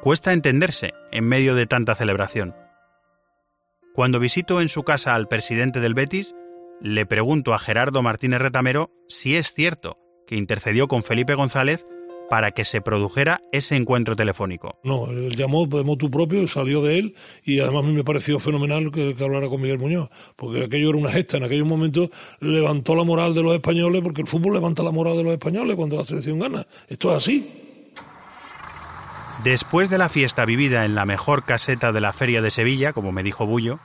Cuesta 0.00 0.32
entenderse 0.32 0.94
en 1.12 1.28
medio 1.28 1.54
de 1.54 1.66
tanta 1.66 1.94
celebración. 1.94 2.56
Cuando 3.92 4.18
visito 4.18 4.62
en 4.62 4.70
su 4.70 4.82
casa 4.82 5.14
al 5.14 5.28
presidente 5.28 5.80
del 5.80 5.92
Betis, 5.92 6.34
le 6.80 7.06
pregunto 7.06 7.54
a 7.54 7.58
Gerardo 7.58 8.02
Martínez 8.02 8.40
Retamero 8.40 8.90
si 9.08 9.36
es 9.36 9.52
cierto 9.54 9.98
que 10.26 10.36
intercedió 10.36 10.88
con 10.88 11.02
Felipe 11.02 11.34
González 11.34 11.86
para 12.30 12.52
que 12.52 12.64
se 12.64 12.80
produjera 12.80 13.40
ese 13.52 13.76
encuentro 13.76 14.16
telefónico. 14.16 14.78
No, 14.82 15.06
él 15.10 15.36
llamó 15.36 15.66
de 15.66 15.84
motu 15.84 16.10
propio, 16.10 16.48
salió 16.48 16.82
de 16.82 16.98
él 16.98 17.14
y 17.44 17.60
además 17.60 17.84
a 17.84 17.86
mí 17.86 17.92
me 17.92 18.04
pareció 18.04 18.38
fenomenal 18.38 18.90
que, 18.90 19.14
que, 19.14 19.24
hablara 19.24 19.48
con 19.48 19.60
Miguel 19.60 19.78
Muñoz, 19.78 20.08
porque 20.36 20.64
aquello 20.64 20.90
era 20.90 20.98
una 20.98 21.10
gesta, 21.10 21.36
en 21.36 21.44
aquellos 21.44 21.66
momentos 21.66 22.10
levantó 22.40 22.94
la 22.94 23.04
moral 23.04 23.34
de 23.34 23.42
los 23.42 23.54
españoles, 23.54 24.02
porque 24.02 24.22
el 24.22 24.26
fútbol 24.26 24.54
levanta 24.54 24.82
la 24.82 24.90
moral 24.90 25.16
de 25.16 25.24
los 25.24 25.32
españoles 25.32 25.76
cuando 25.76 25.96
la 25.96 26.04
selección 26.04 26.38
gana. 26.38 26.66
Esto 26.88 27.10
es 27.10 27.16
así. 27.16 27.60
Después 29.42 29.90
de 29.90 29.98
la 29.98 30.08
fiesta 30.08 30.46
vivida 30.46 30.86
en 30.86 30.94
la 30.94 31.04
mejor 31.04 31.44
caseta 31.44 31.92
de 31.92 32.00
la 32.00 32.14
feria 32.14 32.40
de 32.40 32.50
Sevilla, 32.50 32.94
como 32.94 33.12
me 33.12 33.22
dijo 33.22 33.44
Bullo, 33.44 33.78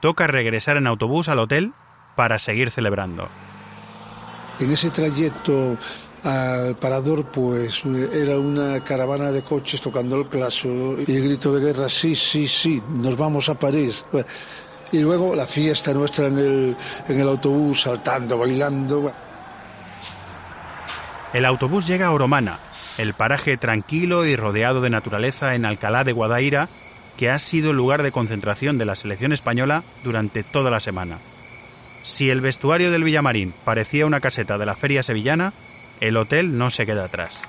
toca 0.00 0.26
regresar 0.26 0.78
en 0.78 0.86
autobús 0.86 1.28
al 1.28 1.38
hotel 1.38 1.72
para 2.14 2.38
seguir 2.38 2.70
celebrando. 2.70 3.28
En 4.60 4.70
ese 4.70 4.90
trayecto 4.90 5.76
al 6.22 6.76
parador, 6.76 7.24
pues 7.26 7.82
era 7.84 8.38
una 8.38 8.82
caravana 8.84 9.32
de 9.32 9.42
coches 9.42 9.80
tocando 9.80 10.20
el 10.20 10.26
claso 10.28 10.68
y 11.06 11.16
el 11.16 11.24
grito 11.24 11.52
de 11.54 11.64
guerra, 11.64 11.88
sí, 11.88 12.14
sí, 12.14 12.46
sí, 12.46 12.82
nos 13.02 13.16
vamos 13.16 13.48
a 13.48 13.54
París. 13.54 14.04
Y 14.92 14.98
luego 15.00 15.34
la 15.34 15.46
fiesta 15.46 15.92
nuestra 15.92 16.26
en 16.26 16.38
el, 16.38 16.76
en 17.08 17.20
el 17.20 17.28
autobús, 17.28 17.82
saltando, 17.82 18.38
bailando. 18.38 19.12
El 21.32 21.44
autobús 21.46 21.86
llega 21.86 22.08
a 22.08 22.12
Oromana, 22.12 22.58
el 22.98 23.14
paraje 23.14 23.56
tranquilo 23.56 24.26
y 24.26 24.36
rodeado 24.36 24.82
de 24.82 24.90
naturaleza 24.90 25.54
en 25.54 25.64
Alcalá 25.64 26.04
de 26.04 26.12
Guadaira, 26.12 26.68
que 27.16 27.30
ha 27.30 27.38
sido 27.38 27.70
el 27.70 27.76
lugar 27.78 28.02
de 28.02 28.12
concentración 28.12 28.78
de 28.78 28.84
la 28.84 28.96
selección 28.96 29.32
española 29.32 29.82
durante 30.04 30.42
toda 30.42 30.70
la 30.70 30.80
semana. 30.80 31.18
Si 32.02 32.30
el 32.30 32.40
vestuario 32.40 32.90
del 32.90 33.04
Villamarín 33.04 33.54
parecía 33.64 34.06
una 34.06 34.20
caseta 34.20 34.58
de 34.58 34.66
la 34.66 34.74
feria 34.74 35.02
sevillana, 35.02 35.52
el 36.00 36.16
hotel 36.16 36.58
no 36.58 36.70
se 36.70 36.84
queda 36.84 37.04
atrás. 37.04 37.42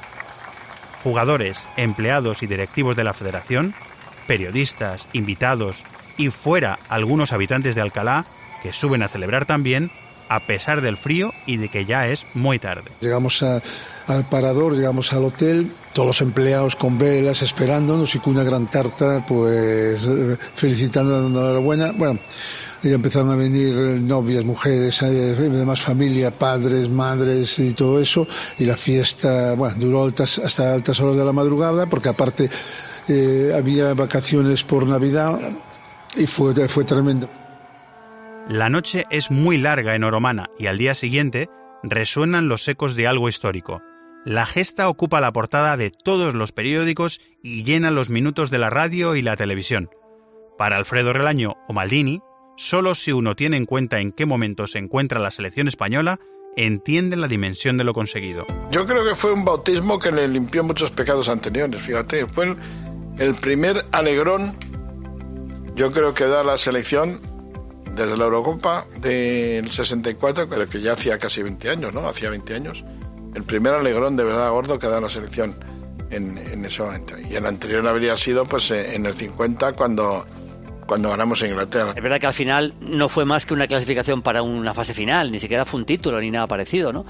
Jugadores, 1.03 1.67
empleados 1.75 2.43
y 2.43 2.47
directivos 2.47 2.95
de 2.95 3.03
la 3.03 3.13
federación, 3.13 3.73
periodistas, 4.27 5.07
invitados 5.11 5.85
y 6.17 6.29
fuera 6.29 6.79
algunos 6.87 7.33
habitantes 7.33 7.75
de 7.75 7.81
Alcalá 7.81 8.25
que 8.61 8.73
suben 8.73 9.03
a 9.03 9.07
celebrar 9.07 9.45
también 9.45 9.91
a 10.33 10.39
pesar 10.39 10.81
del 10.81 10.97
frío 10.97 11.31
y 11.45 11.57
de 11.57 11.69
que 11.69 11.85
ya 11.85 12.07
es 12.07 12.25
muy 12.33 12.57
tarde. 12.57 12.91
Llegamos 13.01 13.43
a, 13.43 13.61
al 14.07 14.27
parador, 14.27 14.75
llegamos 14.75 15.13
al 15.13 15.25
hotel, 15.25 15.71
todos 15.93 16.07
los 16.07 16.21
empleados 16.21 16.75
con 16.75 16.97
velas 16.97 17.43
esperándonos 17.43 18.15
y 18.15 18.19
con 18.19 18.33
una 18.33 18.43
gran 18.43 18.65
tarta, 18.67 19.23
pues 19.27 20.09
felicitando, 20.55 21.21
dando 21.21 21.39
la 21.39 21.47
enhorabuena. 21.49 21.91
Bueno, 21.91 22.19
y 22.81 22.91
empezaron 22.91 23.29
a 23.29 23.35
venir 23.35 23.75
novias, 23.75 24.43
mujeres, 24.43 25.01
demás 25.01 25.81
familia, 25.81 26.31
padres, 26.31 26.89
madres 26.89 27.59
y 27.59 27.73
todo 27.73 28.01
eso. 28.01 28.27
Y 28.57 28.65
la 28.65 28.75
fiesta, 28.75 29.53
bueno, 29.53 29.75
duró 29.77 30.03
altas, 30.03 30.39
hasta 30.39 30.73
altas 30.73 30.99
horas 30.99 31.15
de 31.15 31.25
la 31.25 31.31
madrugada, 31.31 31.85
porque 31.85 32.09
aparte 32.09 32.49
eh, 33.07 33.53
había 33.55 33.93
vacaciones 33.93 34.63
por 34.63 34.87
Navidad 34.87 35.39
y 36.17 36.25
fue, 36.25 36.67
fue 36.67 36.85
tremendo. 36.85 37.29
La 38.49 38.69
noche 38.69 39.05
es 39.09 39.31
muy 39.31 39.57
larga 39.57 39.95
en 39.95 40.03
Oromana 40.03 40.49
y 40.59 40.67
al 40.67 40.77
día 40.77 40.95
siguiente 40.95 41.47
resuenan 41.81 42.49
los 42.49 42.67
ecos 42.67 42.95
de 42.95 43.07
algo 43.07 43.29
histórico. 43.29 43.81
La 44.25 44.45
gesta 44.45 44.89
ocupa 44.89 45.21
la 45.21 45.31
portada 45.31 45.77
de 45.77 45.91
todos 45.91 46.33
los 46.33 46.51
periódicos 46.51 47.21
y 47.41 47.63
llena 47.63 47.89
los 47.89 48.09
minutos 48.09 48.51
de 48.51 48.57
la 48.57 48.69
radio 48.69 49.15
y 49.15 49.21
la 49.21 49.37
televisión. 49.37 49.89
Para 50.57 50.75
Alfredo 50.75 51.13
Relaño 51.13 51.55
o 51.69 51.73
Maldini, 51.73 52.19
solo 52.57 52.95
si 52.95 53.13
uno 53.13 53.35
tiene 53.37 53.55
en 53.55 53.65
cuenta 53.65 54.01
en 54.01 54.11
qué 54.11 54.25
momento 54.25 54.67
se 54.67 54.79
encuentra 54.79 55.21
la 55.21 55.31
selección 55.31 55.69
española, 55.69 56.19
entiende 56.57 57.15
la 57.15 57.29
dimensión 57.29 57.77
de 57.77 57.85
lo 57.85 57.93
conseguido. 57.93 58.45
Yo 58.71 58.85
creo 58.85 59.05
que 59.05 59.15
fue 59.15 59.31
un 59.31 59.45
bautismo 59.45 59.99
que 59.99 60.11
le 60.11 60.27
limpió 60.27 60.65
muchos 60.65 60.91
pecados 60.91 61.29
anteriores, 61.29 61.81
fíjate, 61.81 62.25
fue 62.25 62.57
el 63.19 63.35
primer 63.35 63.85
alegrón, 63.91 64.57
yo 65.75 65.91
creo 65.91 66.13
que 66.13 66.25
da 66.25 66.43
la 66.43 66.57
selección 66.57 67.32
desde 67.95 68.17
la 68.17 68.25
Eurocopa 68.25 68.85
del 68.99 69.71
64, 69.71 70.47
pero 70.49 70.67
que 70.67 70.81
ya 70.81 70.93
hacía 70.93 71.17
casi 71.17 71.43
20 71.43 71.69
años, 71.69 71.93
¿no? 71.93 72.07
Hacía 72.07 72.29
20 72.29 72.55
años. 72.55 72.83
El 73.33 73.43
primer 73.43 73.73
alegrón 73.73 74.15
de 74.15 74.23
verdad 74.23 74.51
gordo 74.51 74.79
que 74.79 74.87
da 74.87 75.01
la 75.01 75.09
selección 75.09 75.55
en, 76.09 76.37
en 76.37 76.65
ese 76.65 76.83
momento. 76.83 77.15
Y 77.19 77.35
el 77.35 77.45
anterior 77.45 77.87
habría 77.87 78.15
sido 78.15 78.45
pues 78.45 78.71
en 78.71 79.05
el 79.05 79.13
50 79.13 79.73
cuando 79.73 80.25
cuando 80.93 81.09
ganamos 81.09 81.41
a 81.41 81.47
Inglaterra. 81.47 81.93
Es 81.95 82.03
verdad 82.03 82.19
que 82.19 82.27
al 82.27 82.35
final 82.35 82.75
no 82.79 83.09
fue 83.09 83.25
más 83.25 83.47
que 83.47 83.55
una 83.55 83.65
clasificación 83.65 84.21
para 84.21 84.43
una 84.43 84.75
fase 84.75 84.93
final, 84.93 85.31
ni 85.31 85.39
siquiera 85.39 85.65
fue 85.65 85.79
un 85.79 85.87
título 85.87 86.21
ni 86.21 86.29
nada 86.29 86.45
parecido, 86.45 86.93
¿no? 86.93 87.03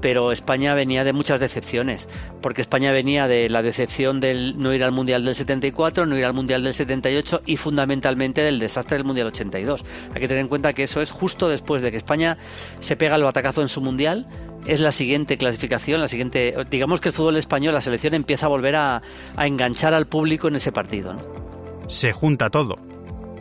Pero 0.00 0.30
España 0.30 0.72
venía 0.74 1.02
de 1.02 1.12
muchas 1.12 1.40
decepciones, 1.40 2.08
porque 2.40 2.60
España 2.60 2.92
venía 2.92 3.26
de 3.26 3.50
la 3.50 3.60
decepción 3.62 4.20
del 4.20 4.56
no 4.60 4.72
ir 4.72 4.84
al 4.84 4.92
Mundial 4.92 5.24
del 5.24 5.34
74, 5.34 6.06
no 6.06 6.16
ir 6.16 6.24
al 6.24 6.32
Mundial 6.32 6.62
del 6.62 6.74
78 6.74 7.42
y 7.44 7.56
fundamentalmente 7.56 8.40
del 8.40 8.60
desastre 8.60 8.98
del 8.98 9.04
Mundial 9.04 9.26
82. 9.26 9.84
Hay 10.14 10.20
que 10.20 10.28
tener 10.28 10.42
en 10.42 10.46
cuenta 10.46 10.72
que 10.72 10.84
eso 10.84 11.02
es 11.02 11.10
justo 11.10 11.48
después 11.48 11.82
de 11.82 11.90
que 11.90 11.96
España 11.96 12.38
se 12.78 12.94
pega 12.94 13.16
el 13.16 13.24
batacazo 13.24 13.62
en 13.62 13.68
su 13.68 13.80
Mundial, 13.80 14.28
es 14.64 14.78
la 14.78 14.92
siguiente 14.92 15.36
clasificación, 15.38 16.00
la 16.00 16.06
siguiente, 16.06 16.54
digamos 16.70 17.00
que 17.00 17.08
el 17.08 17.14
fútbol 17.16 17.36
español, 17.36 17.74
la 17.74 17.80
selección 17.80 18.14
empieza 18.14 18.46
a 18.46 18.48
volver 18.50 18.76
a, 18.76 19.02
a 19.34 19.46
enganchar 19.48 19.92
al 19.92 20.06
público 20.06 20.46
en 20.46 20.54
ese 20.54 20.70
partido. 20.70 21.14
¿no? 21.14 21.88
Se 21.88 22.12
junta 22.12 22.48
todo 22.48 22.93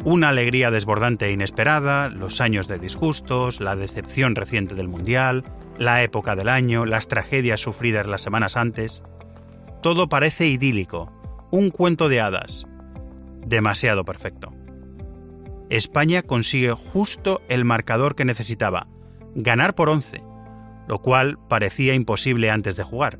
una 0.05 0.29
alegría 0.29 0.69
desbordante 0.69 1.27
e 1.27 1.31
inesperada, 1.31 2.09
los 2.09 2.41
años 2.41 2.67
de 2.67 2.77
disgustos, 2.77 3.61
la 3.61 3.75
decepción 3.75 4.35
reciente 4.35 4.75
del 4.75 4.89
Mundial, 4.89 5.45
la 5.77 6.03
época 6.03 6.35
del 6.35 6.49
año, 6.49 6.85
las 6.85 7.07
tragedias 7.07 7.61
sufridas 7.61 8.07
las 8.07 8.21
semanas 8.21 8.57
antes. 8.57 9.03
Todo 9.81 10.09
parece 10.09 10.47
idílico, 10.47 11.11
un 11.51 11.69
cuento 11.69 12.09
de 12.09 12.19
hadas. 12.19 12.67
Demasiado 13.45 14.03
perfecto. 14.03 14.53
España 15.69 16.21
consigue 16.21 16.73
justo 16.73 17.41
el 17.47 17.63
marcador 17.63 18.15
que 18.15 18.25
necesitaba, 18.25 18.87
ganar 19.35 19.73
por 19.73 19.89
11, 19.89 20.21
lo 20.87 21.01
cual 21.01 21.39
parecía 21.47 21.93
imposible 21.93 22.51
antes 22.51 22.75
de 22.75 22.83
jugar. 22.83 23.19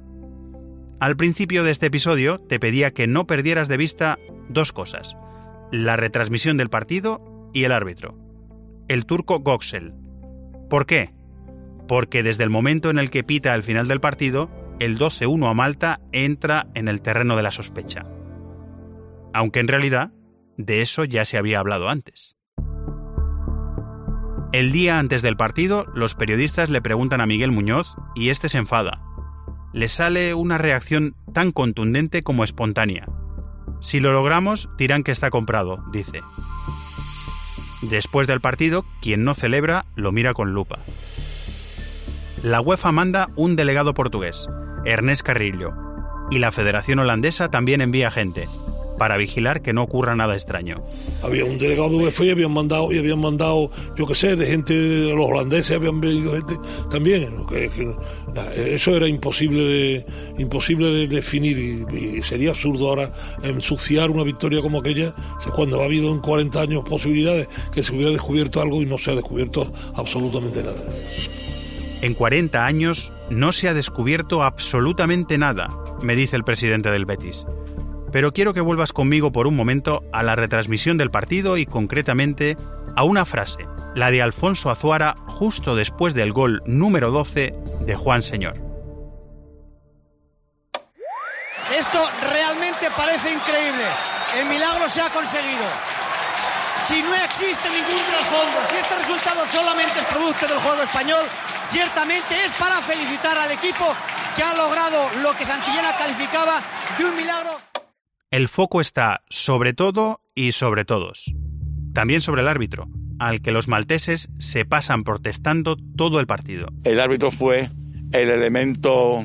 Al 1.00 1.16
principio 1.16 1.64
de 1.64 1.72
este 1.72 1.88
episodio 1.88 2.40
te 2.40 2.60
pedía 2.60 2.92
que 2.92 3.08
no 3.08 3.26
perdieras 3.26 3.70
de 3.70 3.78
vista 3.78 4.20
dos 4.50 4.74
cosas 4.74 5.18
la 5.74 5.96
retransmisión 5.96 6.56
del 6.56 6.70
partido 6.70 7.50
y 7.52 7.64
el 7.64 7.72
árbitro, 7.72 8.16
el 8.88 9.08
turco 9.08 9.40
Goxel. 9.40 9.96
¿Por 10.70 10.86
qué? 10.86 11.16
Porque 11.88 12.22
desde 12.22 12.44
el 12.44 12.52
momento 12.52 12.92
en 12.92 13.00
el 13.00 13.10
que 13.10 13.24
pita 13.24 13.56
el 13.56 13.64
final 13.64 13.88
del 13.88 14.00
partido, 14.00 14.52
el 14.80 15.00
12-1 15.00 15.50
a 15.50 15.54
Malta 15.56 16.00
entra 16.12 16.68
en 16.76 16.88
el 16.88 17.02
terreno 17.02 17.36
de 17.36 17.42
la 17.42 17.50
sospecha. 17.50 18.06
Aunque 19.34 19.62
en 19.62 19.68
realidad, 19.68 20.12
de 20.58 20.84
eso 20.84 21.06
ya 21.06 21.26
se 21.26 21.40
había 21.40 21.58
hablado 21.58 21.90
antes. 21.90 22.36
El 24.52 24.72
día 24.72 25.00
antes 25.00 25.24
del 25.24 25.38
partido, 25.38 25.88
los 25.96 26.14
periodistas 26.14 26.70
le 26.70 26.84
preguntan 26.84 27.20
a 27.20 27.26
Miguel 27.26 27.52
Muñoz 27.52 27.96
y 28.14 28.30
este 28.30 28.48
se 28.48 28.60
enfada. 28.60 29.02
Le 29.74 29.88
sale 29.88 30.36
una 30.36 30.60
reacción 30.60 31.16
tan 31.34 31.52
contundente 31.52 32.22
como 32.22 32.44
espontánea, 32.44 33.08
si 33.84 34.00
lo 34.00 34.14
logramos, 34.14 34.70
dirán 34.78 35.04
que 35.04 35.12
está 35.12 35.30
comprado, 35.30 35.84
dice. 35.92 36.22
Después 37.82 38.28
del 38.28 38.40
partido, 38.40 38.86
quien 39.02 39.26
no 39.26 39.36
celebra 39.36 39.86
lo 39.96 40.14
mira 40.14 40.34
con 40.34 40.54
lupa. 40.54 40.80
La 42.42 42.62
UEFA 42.62 42.94
manda 42.94 43.30
un 43.36 43.58
delegado 43.58 43.94
portugués, 43.94 44.48
Ernest 44.86 45.26
Carrillo, 45.26 45.74
y 46.32 46.40
la 46.40 46.54
Federación 46.54 47.00
Holandesa 47.00 47.52
también 47.52 47.82
envía 47.82 48.10
gente, 48.10 48.48
para 49.04 49.18
vigilar 49.18 49.62
que 49.62 49.74
no 49.74 49.84
ocurra 49.84 50.16
nada 50.16 50.34
extraño. 50.34 50.82
Había 51.24 51.44
un 51.44 51.58
delegado 51.58 51.90
de 51.90 51.96
UEFA 51.98 52.24
y 52.24 52.30
habían 52.30 52.54
mandado, 52.54 52.90
y 52.90 53.00
habían 53.00 53.20
mandado 53.20 53.70
yo 53.98 54.08
qué 54.08 54.16
sé, 54.16 54.38
de 54.38 54.48
gente, 54.48 54.74
los 54.74 55.30
holandeses 55.30 55.76
habían 55.76 56.00
venido 56.00 56.32
gente 56.32 56.58
también. 56.90 57.46
Que, 57.48 57.68
que, 57.68 58.74
eso 58.74 58.96
era 58.96 59.10
imposible 59.10 59.62
de, 59.66 60.06
imposible 60.38 60.88
de 60.88 61.08
definir 61.08 61.60
y, 61.60 62.18
y, 62.18 62.24
sería 62.24 62.52
absurdo 62.52 62.88
ahora 62.88 63.12
ensuciar 63.44 64.10
una 64.10 64.24
victoria 64.24 64.62
como 64.62 64.80
aquella 64.80 65.14
cuando 65.54 65.82
ha 65.82 65.84
habido 65.84 66.10
en 66.14 66.22
40 66.22 66.62
años 66.62 66.86
posibilidades 66.88 67.50
que 67.74 67.84
se 67.84 67.94
hubiera 67.94 68.10
descubierto 68.10 68.62
algo 68.62 68.82
y 68.82 68.86
no 68.86 68.98
se 68.98 69.12
ha 69.12 69.16
descubierto 69.16 69.70
absolutamente 69.96 70.64
nada. 70.64 70.82
En 72.02 72.14
40 72.14 72.66
años 72.66 73.12
no 73.30 73.52
se 73.52 73.68
ha 73.68 73.74
descubierto 73.74 74.44
absolutamente 74.44 75.38
nada 75.38 75.84
me 76.04 76.16
dice 76.16 76.36
el 76.36 76.44
presidente 76.44 76.92
del 76.92 77.06
Betis. 77.06 77.46
Pero 78.14 78.32
quiero 78.32 78.54
que 78.54 78.62
vuelvas 78.62 78.94
conmigo 78.94 79.32
por 79.32 79.48
un 79.48 79.56
momento 79.56 80.04
a 80.14 80.22
la 80.22 80.36
retransmisión 80.36 80.98
del 80.98 81.10
partido 81.10 81.58
y 81.58 81.66
concretamente 81.66 82.56
a 82.96 83.04
una 83.04 83.26
frase, 83.26 83.66
la 83.96 84.12
de 84.12 84.22
Alfonso 84.22 84.70
Azuara 84.70 85.16
justo 85.26 85.76
después 85.76 86.14
del 86.14 86.32
gol 86.32 86.62
número 86.68 87.10
12 87.10 87.54
de 87.82 87.96
Juan 87.96 88.22
Señor. 88.22 88.54
Esto 91.76 92.00
realmente 92.22 92.88
parece 92.96 93.34
increíble. 93.34 93.84
El 94.38 94.46
milagro 94.46 94.88
se 94.90 95.02
ha 95.02 95.10
conseguido. 95.10 95.66
Si 96.86 97.02
no 97.02 97.16
existe 97.16 97.68
ningún 97.68 98.04
trasfondo, 98.06 98.62
si 98.70 98.76
este 98.76 98.96
resultado 98.96 99.48
solamente 99.52 100.00
es 100.02 100.06
producto 100.06 100.48
del 100.48 100.60
juego 100.60 100.84
español, 100.84 101.26
ciertamente 101.72 102.46
es 102.46 102.52
para 102.60 102.80
felicitar 102.82 103.40
al 103.40 103.52
equipo 103.54 103.96
que 104.36 104.44
ha 104.44 104.54
logrado 104.54 105.10
lo 105.24 105.36
que 105.36 105.48
Santillana 105.48 105.98
calificaba 105.98 106.62
de 106.96 107.06
un 107.06 107.16
milagro. 107.16 107.63
El 108.34 108.48
foco 108.48 108.82
está 108.82 109.22
sobre 109.30 109.74
todo 109.74 110.20
y 110.34 110.54
sobre 110.54 110.86
todos. 110.86 111.36
También 111.94 112.20
sobre 112.20 112.42
el 112.42 112.48
árbitro, 112.48 112.90
al 113.20 113.42
que 113.42 113.52
los 113.52 113.68
malteses 113.68 114.30
se 114.40 114.66
pasan 114.66 115.04
protestando 115.04 115.78
todo 115.78 116.20
el 116.20 116.26
partido. 116.26 116.70
El 116.84 117.00
árbitro 117.00 117.30
fue 117.30 117.70
el 118.12 118.32
elemento, 118.32 119.24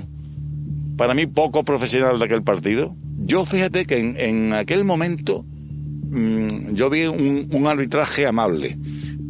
para 0.98 1.14
mí, 1.14 1.24
poco 1.24 1.64
profesional 1.64 2.18
de 2.18 2.26
aquel 2.26 2.42
partido. 2.42 2.94
Yo 3.16 3.46
fíjate 3.46 3.86
que 3.86 3.98
en, 3.98 4.52
aquel 4.52 4.84
momento 4.84 5.42
mmm, 5.42 6.74
yo 6.74 6.90
vi 6.90 7.06
un, 7.06 7.66
arbitraje 7.66 8.26
amable. 8.26 8.76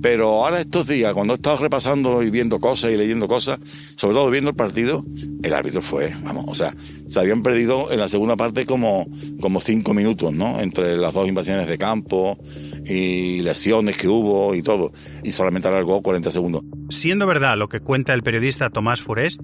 Pero 0.00 0.44
ahora 0.44 0.60
estos 0.60 0.86
días, 0.86 1.12
cuando 1.12 1.34
he 1.34 1.36
estado 1.36 1.56
repasando 1.56 2.22
y 2.22 2.30
viendo 2.30 2.60
cosas 2.60 2.92
y 2.92 2.96
leyendo 2.96 3.26
cosas, 3.26 3.58
sobre 3.96 4.14
todo 4.14 4.30
viendo 4.30 4.50
el 4.50 4.56
partido, 4.56 5.04
el 5.42 5.54
árbitro 5.54 5.82
fue, 5.82 6.14
vamos, 6.22 6.44
o 6.46 6.54
sea, 6.54 6.74
se 7.08 7.18
habían 7.18 7.42
perdido 7.42 7.90
en 7.90 7.98
la 7.98 8.08
segunda 8.08 8.36
parte 8.36 8.64
como, 8.64 9.08
como 9.40 9.60
cinco 9.60 9.94
minutos, 9.94 10.32
¿no? 10.32 10.60
Entre 10.60 10.96
las 10.96 11.14
dos 11.14 11.28
invasiones 11.28 11.66
de 11.66 11.78
campo 11.78 12.38
y 12.86 13.40
lesiones 13.40 13.96
que 13.96 14.08
hubo 14.08 14.54
y 14.54 14.62
todo, 14.62 14.92
y 15.24 15.32
solamente 15.32 15.68
alargó 15.68 16.00
40 16.02 16.30
segundos. 16.30 16.62
Siendo 16.90 17.26
verdad 17.26 17.56
lo 17.56 17.68
que 17.68 17.80
cuenta 17.80 18.14
el 18.14 18.22
periodista 18.22 18.70
Tomás 18.70 19.02
Forest, 19.02 19.40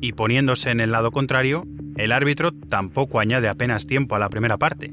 y 0.00 0.12
poniéndose 0.12 0.70
en 0.70 0.80
el 0.80 0.92
lado 0.92 1.10
contrario, 1.10 1.64
el 1.96 2.12
árbitro 2.12 2.52
tampoco 2.52 3.20
añade 3.20 3.48
apenas 3.48 3.86
tiempo 3.86 4.14
a 4.14 4.18
la 4.18 4.28
primera 4.28 4.58
parte, 4.58 4.92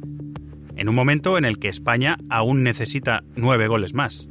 en 0.78 0.90
un 0.90 0.96
momento 0.96 1.38
en 1.38 1.46
el 1.46 1.60
que 1.60 1.70
España 1.70 2.18
aún 2.30 2.64
necesita 2.64 3.24
nueve 3.36 3.68
goles 3.68 3.94
más. 3.94 4.30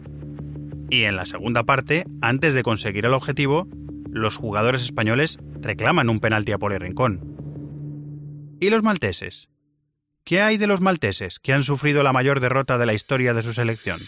Y 0.90 1.04
en 1.04 1.16
la 1.16 1.26
segunda 1.26 1.64
parte, 1.64 2.04
antes 2.20 2.54
de 2.54 2.62
conseguir 2.62 3.06
el 3.06 3.14
objetivo, 3.14 3.68
los 4.10 4.36
jugadores 4.36 4.82
españoles 4.82 5.38
reclaman 5.60 6.08
un 6.08 6.20
penalti 6.20 6.52
a 6.52 6.58
Poli 6.58 6.78
Rincón. 6.78 7.20
¿Y 8.60 8.70
los 8.70 8.82
malteses? 8.82 9.48
¿Qué 10.24 10.40
hay 10.40 10.56
de 10.56 10.66
los 10.66 10.80
malteses 10.80 11.38
que 11.38 11.52
han 11.52 11.62
sufrido 11.62 12.02
la 12.02 12.12
mayor 12.12 12.40
derrota 12.40 12.78
de 12.78 12.86
la 12.86 12.94
historia 12.94 13.34
de 13.34 13.42
su 13.42 13.52
selección? 13.52 14.00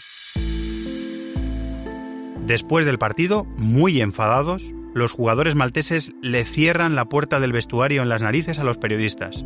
Después 2.47 2.85
del 2.85 2.97
partido, 2.97 3.43
muy 3.57 4.01
enfadados, 4.01 4.73
los 4.95 5.11
jugadores 5.11 5.55
malteses 5.55 6.13
le 6.21 6.45
cierran 6.45 6.95
la 6.95 7.05
puerta 7.05 7.39
del 7.39 7.51
vestuario 7.51 8.01
en 8.01 8.09
las 8.09 8.21
narices 8.21 8.57
a 8.57 8.63
los 8.63 8.77
periodistas. 8.77 9.43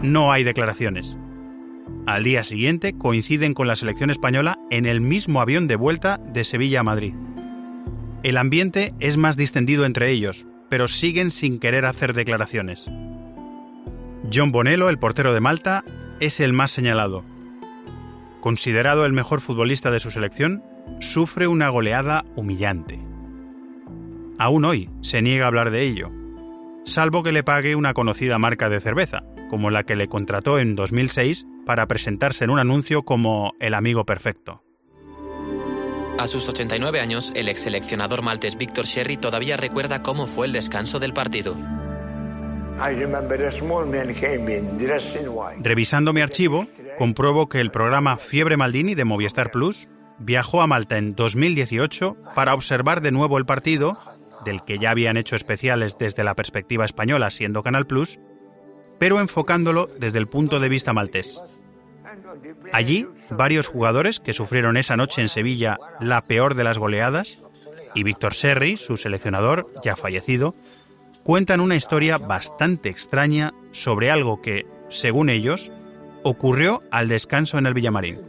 No 0.00 0.30
hay 0.32 0.44
declaraciones. 0.44 1.18
Al 2.08 2.24
día 2.24 2.42
siguiente 2.42 2.96
coinciden 2.96 3.52
con 3.52 3.68
la 3.68 3.76
selección 3.76 4.08
española 4.08 4.58
en 4.70 4.86
el 4.86 5.02
mismo 5.02 5.42
avión 5.42 5.66
de 5.66 5.76
vuelta 5.76 6.16
de 6.16 6.42
Sevilla 6.42 6.80
a 6.80 6.82
Madrid. 6.82 7.12
El 8.22 8.38
ambiente 8.38 8.94
es 8.98 9.18
más 9.18 9.36
distendido 9.36 9.84
entre 9.84 10.08
ellos, 10.08 10.46
pero 10.70 10.88
siguen 10.88 11.30
sin 11.30 11.58
querer 11.58 11.84
hacer 11.84 12.14
declaraciones. 12.14 12.90
John 14.32 14.52
Bonello, 14.52 14.88
el 14.88 14.98
portero 14.98 15.34
de 15.34 15.40
Malta, 15.40 15.84
es 16.18 16.40
el 16.40 16.54
más 16.54 16.70
señalado. 16.70 17.26
Considerado 18.40 19.04
el 19.04 19.12
mejor 19.12 19.42
futbolista 19.42 19.90
de 19.90 20.00
su 20.00 20.10
selección, 20.10 20.62
sufre 21.00 21.46
una 21.46 21.68
goleada 21.68 22.24
humillante. 22.36 22.98
Aún 24.38 24.64
hoy 24.64 24.88
se 25.02 25.20
niega 25.20 25.44
a 25.44 25.48
hablar 25.48 25.70
de 25.70 25.82
ello, 25.82 26.10
salvo 26.86 27.22
que 27.22 27.32
le 27.32 27.42
pague 27.42 27.76
una 27.76 27.92
conocida 27.92 28.38
marca 28.38 28.70
de 28.70 28.80
cerveza, 28.80 29.24
como 29.50 29.70
la 29.70 29.84
que 29.84 29.94
le 29.94 30.08
contrató 30.08 30.58
en 30.58 30.74
2006 30.74 31.46
para 31.68 31.86
presentarse 31.86 32.44
en 32.44 32.50
un 32.50 32.58
anuncio 32.58 33.02
como 33.02 33.52
el 33.60 33.74
amigo 33.74 34.06
perfecto. 34.06 34.64
A 36.18 36.26
sus 36.26 36.48
89 36.48 36.98
años, 36.98 37.30
el 37.36 37.46
ex 37.50 37.60
seleccionador 37.60 38.22
maltés 38.22 38.56
Víctor 38.56 38.86
Sherry 38.86 39.18
todavía 39.18 39.58
recuerda 39.58 40.00
cómo 40.00 40.26
fue 40.26 40.46
el 40.46 40.52
descanso 40.52 40.98
del 40.98 41.12
partido. 41.12 41.54
Revisando 45.60 46.12
mi 46.14 46.20
archivo, 46.22 46.66
compruebo 46.96 47.48
que 47.50 47.60
el 47.60 47.70
programa 47.70 48.16
Fiebre 48.16 48.56
Maldini 48.56 48.94
de 48.94 49.04
Movistar 49.04 49.50
Plus 49.50 49.88
viajó 50.18 50.62
a 50.62 50.66
Malta 50.66 50.96
en 50.96 51.14
2018 51.14 52.16
para 52.34 52.54
observar 52.54 53.02
de 53.02 53.12
nuevo 53.12 53.36
el 53.36 53.44
partido, 53.44 53.98
del 54.46 54.64
que 54.64 54.78
ya 54.78 54.90
habían 54.90 55.18
hecho 55.18 55.36
especiales 55.36 55.98
desde 55.98 56.24
la 56.24 56.34
perspectiva 56.34 56.86
española 56.86 57.30
siendo 57.30 57.62
Canal 57.62 57.86
Plus, 57.86 58.18
pero 58.98 59.20
enfocándolo 59.20 59.88
desde 59.98 60.18
el 60.18 60.26
punto 60.26 60.60
de 60.60 60.68
vista 60.68 60.92
maltés. 60.92 61.40
Allí, 62.72 63.06
varios 63.30 63.68
jugadores 63.68 64.20
que 64.20 64.32
sufrieron 64.32 64.76
esa 64.76 64.96
noche 64.96 65.22
en 65.22 65.28
Sevilla 65.28 65.78
la 66.00 66.20
peor 66.20 66.54
de 66.54 66.64
las 66.64 66.78
goleadas, 66.78 67.38
y 67.94 68.02
Víctor 68.02 68.34
Serri, 68.34 68.76
su 68.76 68.96
seleccionador, 68.96 69.66
ya 69.82 69.96
fallecido, 69.96 70.54
cuentan 71.22 71.60
una 71.60 71.76
historia 71.76 72.18
bastante 72.18 72.88
extraña 72.88 73.54
sobre 73.72 74.10
algo 74.10 74.40
que, 74.40 74.66
según 74.88 75.30
ellos, 75.30 75.70
ocurrió 76.22 76.82
al 76.90 77.08
descanso 77.08 77.58
en 77.58 77.66
el 77.66 77.74
Villamarín. 77.74 78.20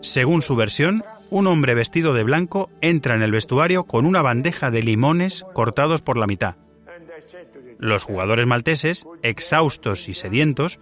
Según 0.00 0.42
su 0.42 0.56
versión, 0.56 1.04
un 1.30 1.46
hombre 1.46 1.74
vestido 1.74 2.14
de 2.14 2.22
blanco 2.22 2.70
entra 2.80 3.14
en 3.14 3.22
el 3.22 3.32
vestuario 3.32 3.84
con 3.84 4.06
una 4.06 4.22
bandeja 4.22 4.70
de 4.70 4.82
limones 4.82 5.44
cortados 5.52 6.00
por 6.00 6.16
la 6.16 6.26
mitad. 6.26 6.56
Los 7.78 8.04
jugadores 8.04 8.46
malteses, 8.46 9.06
exhaustos 9.22 10.08
y 10.08 10.14
sedientos, 10.14 10.78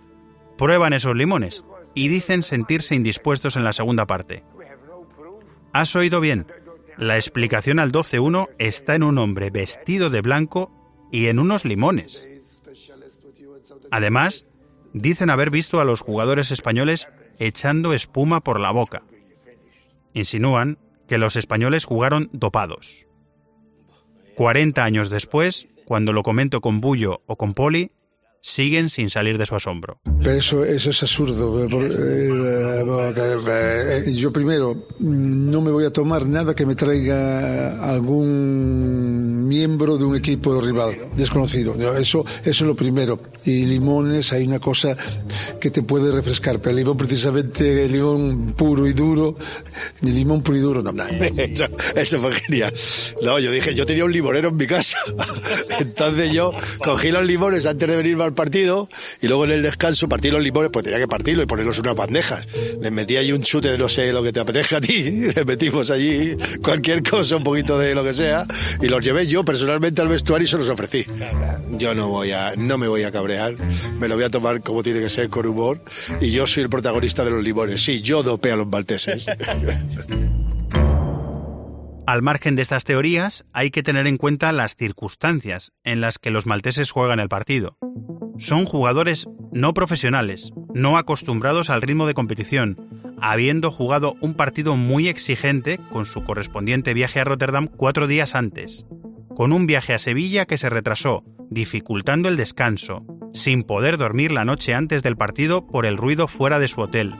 prueban 0.57 0.93
esos 0.93 1.17
limones 1.17 1.65
y 1.95 2.09
dicen 2.09 2.43
sentirse 2.43 2.95
indispuestos 2.95 3.57
en 3.57 3.65
la 3.65 3.73
segunda 3.73 4.07
parte. 4.07 4.45
Has 5.73 5.97
oído 5.97 6.21
bien. 6.21 6.47
La 6.97 7.17
explicación 7.17 7.81
al 7.81 7.91
12.1 7.91 8.49
está 8.59 8.95
en 8.95 9.03
un 9.03 9.19
hombre 9.19 9.51
vestido 9.51 10.11
de 10.11 10.21
blanco 10.21 10.71
y 11.11 11.27
en 11.27 11.41
unos 11.41 11.65
limones. 11.65 12.27
Además, 13.91 14.47
dicen 14.93 15.31
haber 15.31 15.51
visto 15.51 15.81
a 15.81 15.85
los 15.85 16.01
jugadores 16.01 16.53
españoles 16.53 17.09
echando 17.39 17.93
espuma 17.93 18.41
por 18.41 18.61
la 18.61 18.71
boca. 18.71 19.03
Insinúan 20.13 20.79
que 21.09 21.19
los 21.19 21.37
españoles 21.37 21.85
jugaron 21.85 22.31
dopados. 22.33 23.07
40 24.37 24.83
años 24.83 25.11
después, 25.11 25.69
cuando 25.85 26.13
lo 26.13 26.23
comento 26.23 26.61
con 26.61 26.81
Bullo 26.81 27.23
o 27.27 27.37
con 27.37 27.55
Poli, 27.55 27.91
siguen 28.45 28.91
sin 28.91 29.09
salir 29.09 29.39
de 29.39 29.47
su 29.47 29.55
asombro. 29.55 29.99
Pero 30.23 30.37
eso, 30.37 30.65
eso 30.67 30.91
es 30.91 31.03
absurdo. 31.03 31.67
Yo 34.07 34.33
primero 34.33 34.87
no 35.01 35.63
me 35.63 35.71
voy 35.71 35.87
a 35.87 35.91
tomar 35.91 36.27
nada 36.27 36.55
que 36.55 36.67
me 36.67 36.75
traiga 36.75 37.83
algún 37.91 39.49
miembro 39.49 39.97
de 39.97 40.05
un 40.05 40.17
equipo 40.17 40.61
rival 40.61 41.09
desconocido. 41.17 41.75
Eso, 41.97 42.27
eso 42.45 42.45
es 42.45 42.61
lo 42.61 42.77
primero. 42.77 43.17
Y 43.47 43.65
limones, 43.65 44.33
hay 44.35 44.45
una 44.45 44.59
cosa 44.59 44.95
que 45.59 45.71
te 45.71 45.83
puede 45.83 46.13
refrescar, 46.13 46.59
pero 46.59 46.71
el 46.73 46.77
limón 46.77 46.99
precisamente, 46.99 47.87
el 47.87 47.93
limón 47.93 48.53
puro 48.53 48.87
y 48.87 48.93
duro, 48.93 49.39
el 50.03 50.15
limón 50.15 50.43
puro 50.43 50.59
y 50.59 50.61
duro 50.61 50.83
no. 50.83 50.93
Eso, 51.15 51.65
eso 51.95 52.19
fue 52.19 52.35
genial. 52.35 52.73
No, 53.23 53.39
yo 53.39 53.51
dije, 53.51 53.75
yo 53.75 53.87
tenía 53.87 54.05
un 54.05 54.13
limonero 54.13 54.51
en 54.51 54.57
mi 54.57 54.67
casa. 54.67 54.99
Entonces 55.81 56.33
yo 56.33 56.53
cogí 56.85 57.11
los 57.11 57.25
limones 57.25 57.65
antes 57.65 57.89
de 57.89 57.97
venirme 57.97 58.25
al 58.25 58.34
partido 58.35 58.89
y 59.21 59.29
luego 59.29 59.45
en 59.45 59.53
el 59.53 59.63
descanso 59.63 60.09
partí 60.09 60.31
los 60.31 60.43
limones, 60.43 60.71
pues 60.73 60.85
tenía 60.85 60.99
que 60.99 61.09
partirlo 61.09 61.43
y 61.43 61.47
ponerlos 61.47 61.79
unas 61.79 61.97
bandejas. 61.97 62.47
Les 62.81 62.93
metí 62.93 63.17
allí 63.17 63.33
un 63.33 63.43
chute 63.43 63.71
de 63.71 63.79
no 63.79 63.89
sé 63.89 64.13
lo 64.13 64.23
que 64.23 64.33
te 64.33 64.41
apetezca 64.41 64.79
a 64.79 64.81
ti, 64.81 65.11
le 65.35 65.45
metimos 65.45 65.91
allí 65.91 66.37
cualquier 66.63 67.03
cosa, 67.03 67.37
un 67.37 67.45
poquito 67.45 67.79
de 67.79 67.95
lo 67.95 68.05
que 68.05 68.15
sea, 68.15 68.47
y 68.81 68.89
los 68.89 69.05
llevé 69.05 69.27
yo 69.27 69.45
personalmente 69.45 70.01
al 70.03 70.09
vestuario 70.09 70.45
y 70.45 70.49
se 70.49 70.59
los 70.59 70.69
ofrecí. 70.69 71.05
Yo 71.73 71.95
no 71.95 72.09
voy 72.09 72.33
a, 72.33 72.55
no 72.57 72.79
me 72.79 72.89
voy 72.89 73.03
a 73.05 73.13
cabrear, 73.13 73.57
me 73.99 74.09
lo 74.09 74.17
voy 74.17 74.25
a 74.25 74.31
tomar 74.31 74.61
como 74.61 74.83
tiene 74.83 75.01
que 75.01 75.11
ser, 75.11 75.29
con 75.29 75.47
humor, 75.47 75.81
y 76.21 76.31
yo 76.31 76.47
soy 76.47 76.65
el 76.65 76.69
protagonista 76.69 77.25
de 77.25 77.31
los 77.31 77.45
limones. 77.45 77.83
Sí, 77.83 78.01
yo 78.01 78.23
dopé 78.23 78.53
a 78.53 78.57
los 78.57 78.67
malteses. 78.67 79.27
Al 82.07 82.21
margen 82.21 82.55
de 82.55 82.63
estas 82.63 82.85
teorías, 82.85 83.47
hay 83.55 83.71
que 83.71 83.83
tener 83.83 84.07
en 84.07 84.19
cuenta 84.19 84.53
las 84.53 84.77
circunstancias 84.77 85.73
en 85.85 86.03
las 86.03 86.19
que 86.19 86.31
los 86.31 86.45
malteses 86.45 86.91
juegan 86.91 87.19
el 87.19 87.31
partido. 87.31 87.79
Son 88.37 88.67
jugadores 88.67 89.29
no 89.53 89.73
profesionales, 89.73 90.53
no 90.75 90.99
acostumbrados 90.99 91.71
al 91.71 91.81
ritmo 91.81 92.07
de 92.07 92.13
competición, 92.13 93.17
habiendo 93.23 93.71
jugado 93.71 94.17
un 94.21 94.35
partido 94.35 94.77
muy 94.77 95.09
exigente 95.09 95.79
con 95.91 96.05
su 96.05 96.25
correspondiente 96.25 96.93
viaje 96.93 97.21
a 97.21 97.25
Rotterdam 97.25 97.69
cuatro 97.69 98.07
días 98.07 98.35
antes, 98.35 98.85
con 99.35 99.53
un 99.53 99.67
viaje 99.67 99.95
a 99.95 99.99
Sevilla 99.99 100.45
que 100.45 100.59
se 100.59 100.69
retrasó 100.69 101.25
dificultando 101.49 102.29
el 102.29 102.37
descanso, 102.37 103.05
sin 103.33 103.63
poder 103.63 103.97
dormir 103.97 104.33
la 104.33 104.45
noche 104.45 104.75
antes 104.75 105.03
del 105.03 105.17
partido 105.17 105.67
por 105.67 105.87
el 105.87 105.97
ruido 105.97 106.29
fuera 106.29 106.59
de 106.59 106.69
su 106.69 106.81
hotel. 106.81 107.15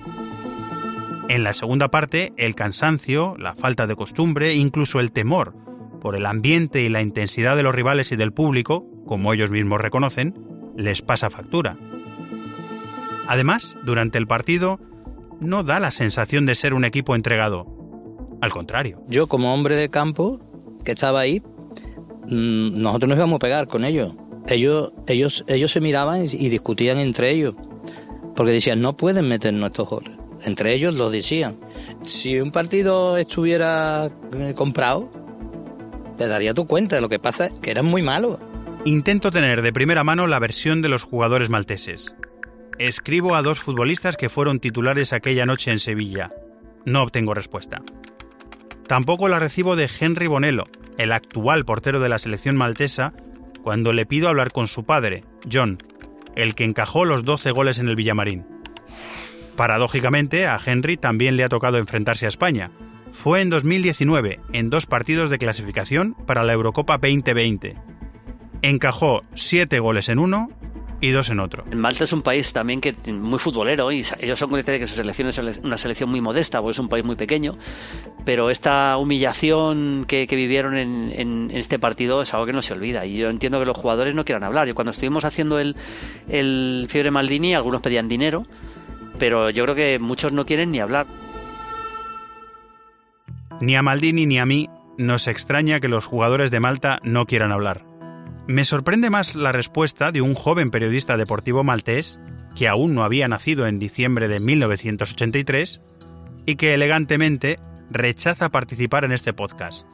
En 1.29 1.43
la 1.43 1.55
segunda 1.55 1.91
parte, 1.91 2.33
el 2.37 2.55
cansancio, 2.55 3.35
la 3.39 3.55
falta 3.55 3.87
de 3.87 3.97
costumbre, 3.97 4.55
incluso 4.55 5.01
el 5.01 5.11
temor 5.11 5.55
por 6.05 6.17
el 6.17 6.27
ambiente 6.27 6.83
y 6.83 6.91
la 6.91 7.01
intensidad 7.01 7.57
de 7.57 7.63
los 7.63 7.75
rivales 7.75 8.13
y 8.13 8.17
del 8.17 8.31
público, 8.31 8.85
como 9.07 9.33
ellos 9.33 9.51
mismos 9.51 9.81
reconocen, 9.81 10.35
les 10.77 11.01
pasa 11.01 11.31
factura. 11.31 11.79
Además, 13.27 13.79
durante 13.85 14.19
el 14.19 14.27
partido, 14.27 14.79
no 15.41 15.63
da 15.63 15.81
la 15.81 15.91
sensación 15.91 16.45
de 16.45 16.55
ser 16.55 16.75
un 16.75 16.85
equipo 16.85 17.15
entregado. 17.15 17.67
Al 18.43 18.51
contrario. 18.51 19.03
Yo 19.09 19.29
como 19.29 19.55
hombre 19.55 19.77
de 19.77 19.89
campo 19.89 20.41
que 20.85 20.93
estaba 20.93 21.21
ahí, 21.21 21.41
mm, 22.27 22.83
nosotros 22.83 23.09
nos 23.09 23.17
íbamos 23.17 23.37
a 23.37 23.39
pegar 23.39 23.67
con 23.67 23.85
ellos. 23.87 24.13
Ellos, 24.47 24.93
ellos, 25.07 25.43
ellos 25.49 25.73
se 25.73 25.81
miraban 25.81 26.27
y 26.27 26.51
discutían 26.51 26.99
entre 26.99 27.31
ellos. 27.31 27.55
Porque 28.37 28.53
decían, 28.53 28.83
no 28.83 28.95
pueden 28.95 29.27
meter 29.27 29.55
nuestros 29.55 29.89
goles. 29.89 30.13
Entre 30.45 30.75
ellos 30.75 30.95
lo 30.95 31.11
decían. 31.11 31.57
Si 32.03 32.39
un 32.39 32.53
partido 32.53 33.17
estuviera 33.17 34.11
eh, 34.33 34.53
comprado, 34.55 35.11
te 36.19 36.29
daría 36.29 36.55
tu 36.55 36.67
cuenta. 36.67 37.01
Lo 37.01 37.09
que 37.09 37.19
pasa 37.19 37.47
es 37.47 37.59
que 37.61 37.71
eran 37.71 37.87
muy 37.87 38.03
malos. 38.03 38.39
Intento 38.85 39.31
tener 39.31 39.63
de 39.63 39.73
primera 39.73 40.05
mano 40.05 40.27
la 40.27 40.39
versión 40.39 40.83
de 40.83 40.91
los 40.91 41.03
jugadores 41.03 41.49
malteses. 41.49 42.15
Escribo 42.79 43.35
a 43.35 43.43
dos 43.43 43.61
futbolistas 43.61 44.17
que 44.17 44.29
fueron 44.29 44.61
titulares 44.61 45.13
aquella 45.13 45.47
noche 45.47 45.71
en 45.71 45.79
Sevilla. 45.79 46.31
No 46.85 47.03
obtengo 47.03 47.33
respuesta. 47.33 47.83
Tampoco 48.87 49.29
la 49.29 49.39
recibo 49.39 49.77
de 49.77 49.89
Henry 49.99 50.27
Bonello, 50.27 50.65
el 50.99 51.13
actual 51.13 51.65
portero 51.65 52.01
de 52.01 52.11
la 52.11 52.19
selección 52.19 52.57
maltesa, 52.57 53.15
cuando 53.63 53.95
le 53.95 54.05
pido 54.05 54.29
hablar 54.29 54.53
con 54.53 54.69
su 54.69 54.85
padre, 54.85 55.25
John, 55.51 55.79
el 56.37 56.55
que 56.55 56.65
encajó 56.65 57.07
los 57.07 57.25
12 57.25 57.51
goles 57.53 57.79
en 57.79 57.89
el 57.89 57.97
Villamarín. 57.97 58.54
Paradójicamente, 59.57 60.47
a 60.47 60.59
Henry 60.65 60.97
también 60.97 61.37
le 61.37 61.45
ha 61.45 61.49
tocado 61.49 61.79
enfrentarse 61.79 62.27
a 62.27 62.29
España. 62.29 62.71
Fue 63.13 63.41
en 63.41 63.51
2019, 63.51 64.41
en 64.53 64.71
dos 64.71 64.87
partidos 64.87 65.31
de 65.31 65.39
clasificación 65.39 66.15
para 66.27 66.43
la 66.43 66.53
Eurocopa 66.53 66.99
2020. 66.99 67.77
Encajó 68.63 69.23
7 69.35 69.79
goles 69.79 70.09
en 70.09 70.19
uno 70.19 70.49
y 71.01 71.11
dos 71.11 71.31
en 71.31 71.39
otro. 71.39 71.65
Malta 71.75 72.05
es 72.05 72.13
un 72.13 72.23
país 72.23 72.53
también 72.53 72.81
que 72.81 72.95
muy 73.13 73.39
futbolero 73.39 73.93
y 73.93 74.05
ellos 74.21 74.39
son 74.39 74.49
conscientes 74.49 74.75
de 74.75 74.79
que 74.81 74.87
su 74.87 74.95
selección 74.95 75.29
es 75.29 75.39
una 75.63 75.79
selección 75.79 76.11
muy 76.11 76.21
modesta 76.21 76.61
porque 76.61 76.73
es 76.73 76.79
un 76.79 76.89
país 76.89 77.05
muy 77.05 77.15
pequeño, 77.15 77.57
pero 78.25 78.51
esta 78.51 78.97
humillación 78.97 80.05
que, 80.09 80.27
vivieron 80.27 80.77
en, 80.77 81.13
en, 81.15 81.51
este 81.53 81.79
partido 81.79 82.23
es 82.23 82.33
algo 82.35 82.47
que 82.47 82.53
no 82.53 82.63
se 82.63 82.73
olvida 82.73 83.07
y 83.07 83.19
yo 83.19 83.29
entiendo 83.29 83.61
que 83.61 83.67
los 83.67 83.77
jugadores 83.77 84.15
no 84.15 84.25
quieran 84.25 84.45
hablar. 84.45 84.67
Yo 84.67 84.75
cuando 84.75 84.91
estuvimos 84.91 85.25
haciendo 85.25 85.59
el, 85.59 85.77
el 86.29 86.87
Fiebre 86.89 87.11
Maldini, 87.11 87.55
algunos 87.55 87.83
pedían 87.83 88.09
dinero, 88.09 88.47
pero 89.19 89.51
yo 89.51 89.65
creo 89.65 89.75
que 89.75 89.99
muchos 89.99 90.33
no 90.33 90.47
quieren 90.47 90.71
ni 90.71 90.81
hablar. 90.81 91.07
Ni 93.61 93.77
a 93.77 93.83
Maldini 93.83 94.27
ni 94.27 94.39
a 94.39 94.47
mí 94.47 94.69
nos 94.99 95.29
extraña 95.29 95.81
que 95.81 95.89
los 95.89 96.07
jugadores 96.07 96.51
de 96.51 96.61
Malta 96.61 96.99
no 97.03 97.27
quieran 97.27 97.53
hablar. 97.53 97.85
Me 98.47 98.65
sorprende 98.65 99.11
más 99.11 99.37
la 99.37 99.53
respuesta 99.53 100.13
de 100.13 100.21
un 100.21 100.35
joven 100.35 100.71
periodista 100.71 101.17
deportivo 101.17 101.65
maltés 101.65 102.21
que 102.55 102.69
aún 102.69 102.95
no 102.95 103.03
había 103.03 103.27
nacido 103.27 103.67
en 103.67 103.79
diciembre 103.79 104.29
de 104.29 104.39
1983 104.39 105.81
y 106.47 106.57
que 106.57 106.75
elegantemente 106.75 107.59
rechaza 107.91 108.51
participar 108.51 109.05
en 109.05 109.13
este 109.13 109.33
podcast. 109.33 109.87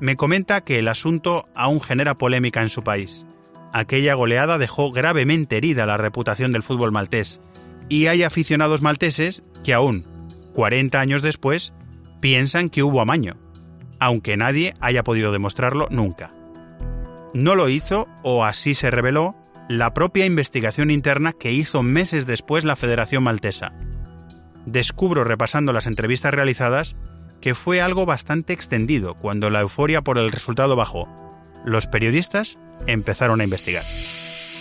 Me 0.00 0.14
comenta 0.14 0.60
que 0.62 0.78
el 0.78 0.88
asunto 0.88 1.48
aún 1.56 1.80
genera 1.80 2.14
polémica 2.14 2.62
en 2.62 2.68
su 2.68 2.82
país. 2.82 3.26
Aquella 3.72 4.14
goleada 4.14 4.58
dejó 4.58 4.92
gravemente 4.92 5.56
herida 5.56 5.84
la 5.84 5.96
reputación 5.96 6.52
del 6.52 6.62
fútbol 6.62 6.92
maltés 6.92 7.40
y 7.88 8.06
hay 8.06 8.22
aficionados 8.22 8.82
malteses 8.82 9.42
que 9.64 9.74
aún, 9.74 10.04
40 10.54 11.00
años 11.00 11.22
después, 11.22 11.72
piensan 12.20 12.70
que 12.70 12.82
hubo 12.82 13.00
amaño, 13.00 13.36
aunque 13.98 14.36
nadie 14.36 14.74
haya 14.80 15.04
podido 15.04 15.32
demostrarlo 15.32 15.88
nunca. 15.90 16.30
No 17.34 17.54
lo 17.54 17.68
hizo, 17.68 18.08
o 18.22 18.44
así 18.44 18.74
se 18.74 18.90
reveló, 18.90 19.36
la 19.68 19.92
propia 19.92 20.24
investigación 20.24 20.90
interna 20.90 21.32
que 21.32 21.52
hizo 21.52 21.82
meses 21.82 22.26
después 22.26 22.64
la 22.64 22.76
Federación 22.76 23.22
Maltesa. 23.22 23.72
Descubro 24.64 25.24
repasando 25.24 25.72
las 25.72 25.86
entrevistas 25.86 26.32
realizadas 26.32 26.96
que 27.40 27.54
fue 27.54 27.80
algo 27.80 28.06
bastante 28.06 28.52
extendido 28.52 29.14
cuando 29.14 29.50
la 29.50 29.60
euforia 29.60 30.02
por 30.02 30.18
el 30.18 30.32
resultado 30.32 30.74
bajó. 30.74 31.08
Los 31.64 31.86
periodistas 31.86 32.58
empezaron 32.86 33.40
a 33.40 33.44
investigar. 33.44 33.84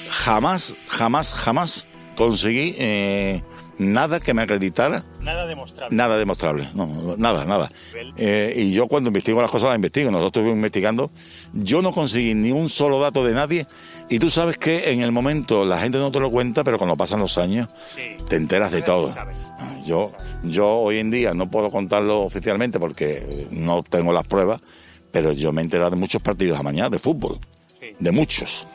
Jamás, 0.09 0.75
jamás, 0.87 1.33
jamás 1.33 1.87
conseguí 2.17 2.75
eh, 2.79 3.41
nada 3.77 4.19
que 4.19 4.33
me 4.33 4.41
acreditara. 4.41 5.03
Nada 5.21 5.45
demostrable. 5.45 5.95
Nada 5.95 6.17
demostrable, 6.17 6.67
no, 6.73 7.15
nada, 7.17 7.45
nada. 7.45 7.71
Eh, 8.17 8.53
y 8.57 8.71
yo 8.71 8.87
cuando 8.87 9.09
investigo 9.09 9.41
las 9.41 9.51
cosas 9.51 9.69
las 9.69 9.75
investigo, 9.75 10.09
nosotros 10.09 10.29
estuvimos 10.31 10.57
investigando, 10.57 11.11
yo 11.53 11.81
no 11.81 11.91
conseguí 11.91 12.33
ni 12.33 12.51
un 12.51 12.69
solo 12.69 12.99
dato 12.99 13.23
de 13.23 13.33
nadie 13.33 13.67
y 14.09 14.19
tú 14.19 14.29
sabes 14.29 14.57
que 14.57 14.91
en 14.91 15.01
el 15.01 15.11
momento 15.11 15.63
la 15.63 15.79
gente 15.79 15.99
no 15.99 16.11
te 16.11 16.19
lo 16.19 16.31
cuenta, 16.31 16.63
pero 16.63 16.77
cuando 16.77 16.97
pasan 16.97 17.19
los 17.19 17.37
años 17.37 17.69
te 18.27 18.35
enteras 18.35 18.71
de 18.71 18.81
todo. 18.81 19.13
Ah, 19.15 19.79
yo, 19.85 20.11
yo 20.43 20.67
hoy 20.67 20.97
en 20.97 21.11
día 21.11 21.33
no 21.35 21.51
puedo 21.51 21.69
contarlo 21.69 22.21
oficialmente 22.21 22.79
porque 22.79 23.47
no 23.51 23.83
tengo 23.83 24.11
las 24.11 24.25
pruebas, 24.25 24.59
pero 25.11 25.33
yo 25.33 25.53
me 25.53 25.61
he 25.61 25.65
enterado 25.65 25.91
de 25.91 25.97
muchos 25.97 26.21
partidos 26.21 26.59
a 26.59 26.63
mañana 26.63 26.89
de 26.89 26.97
fútbol, 26.97 27.39
de 27.99 28.11
muchos. 28.11 28.65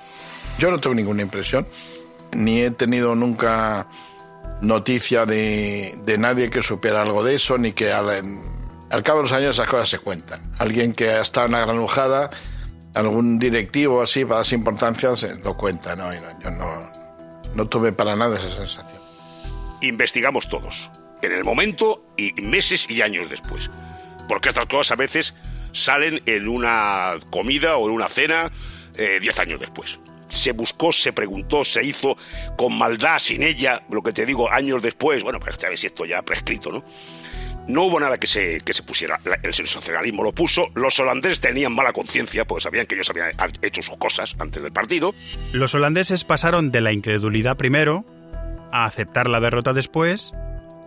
Yo 0.58 0.70
no 0.70 0.78
tengo 0.78 0.94
ninguna 0.94 1.22
impresión, 1.22 1.66
ni 2.32 2.62
he 2.62 2.70
tenido 2.70 3.14
nunca 3.14 3.88
noticia 4.60 5.26
de, 5.26 6.16
nadie 6.18 6.50
que 6.50 6.62
supiera 6.62 7.02
algo 7.02 7.22
de 7.24 7.34
eso, 7.34 7.58
ni 7.58 7.72
que 7.72 7.92
al, 7.92 8.08
al, 8.90 9.02
cabo 9.02 9.18
de 9.18 9.22
los 9.24 9.32
años 9.32 9.56
esas 9.56 9.68
cosas 9.68 9.88
se 9.88 9.98
cuentan. 9.98 10.40
Alguien 10.58 10.92
que 10.92 11.10
ha 11.10 11.20
estado 11.20 11.46
en 11.46 11.54
una 11.54 11.64
granujada, 11.64 12.30
algún 12.94 13.38
directivo 13.38 14.00
así, 14.00 14.24
para 14.24 14.36
darse 14.36 14.54
importancia, 14.54 15.14
se 15.16 15.34
lo 15.36 15.56
cuenta. 15.56 15.96
¿no? 15.96 16.12
yo 16.14 16.50
no, 16.50 16.80
no 17.54 17.66
tuve 17.66 17.92
para 17.92 18.16
nada 18.16 18.38
esa 18.38 18.50
sensación. 18.50 19.02
Investigamos 19.82 20.48
todos, 20.48 20.90
en 21.22 21.32
el 21.32 21.44
momento 21.44 22.06
y 22.16 22.32
meses 22.40 22.88
y 22.88 23.02
años 23.02 23.28
después. 23.28 23.68
Porque 24.28 24.50
estas 24.50 24.66
cosas 24.66 24.92
a 24.92 24.96
veces 24.96 25.34
salen 25.72 26.22
en 26.26 26.46
una 26.46 27.14
comida 27.30 27.76
o 27.76 27.88
en 27.88 27.94
una 27.94 28.08
cena 28.08 28.52
eh, 28.96 29.18
diez 29.20 29.38
años 29.40 29.58
después 29.58 29.98
se 30.32 30.52
buscó, 30.52 30.92
se 30.92 31.12
preguntó, 31.12 31.64
se 31.64 31.84
hizo 31.84 32.16
con 32.56 32.76
maldad, 32.76 33.18
sin 33.18 33.42
ella, 33.42 33.82
lo 33.90 34.02
que 34.02 34.12
te 34.12 34.26
digo, 34.26 34.50
años 34.50 34.82
después, 34.82 35.22
bueno, 35.22 35.38
pues 35.38 35.62
a 35.62 35.68
ver 35.68 35.78
si 35.78 35.86
esto 35.86 36.04
ya 36.04 36.22
prescrito, 36.22 36.70
¿no? 36.70 36.84
No 37.68 37.84
hubo 37.84 38.00
nada 38.00 38.18
que 38.18 38.26
se, 38.26 38.60
que 38.62 38.74
se 38.74 38.82
pusiera. 38.82 39.20
El 39.42 39.52
socialismo 39.52 40.24
lo 40.24 40.32
puso. 40.32 40.66
Los 40.74 40.98
holandeses 40.98 41.40
tenían 41.40 41.72
mala 41.72 41.92
conciencia, 41.92 42.44
porque 42.44 42.62
sabían 42.62 42.86
que 42.86 42.96
ellos 42.96 43.08
habían 43.10 43.30
hecho 43.62 43.82
sus 43.82 43.96
cosas 43.98 44.34
antes 44.40 44.64
del 44.64 44.72
partido. 44.72 45.14
Los 45.52 45.72
holandeses 45.76 46.24
pasaron 46.24 46.70
de 46.70 46.80
la 46.80 46.92
incredulidad 46.92 47.56
primero 47.56 48.04
a 48.72 48.84
aceptar 48.84 49.28
la 49.28 49.38
derrota 49.38 49.72
después 49.72 50.32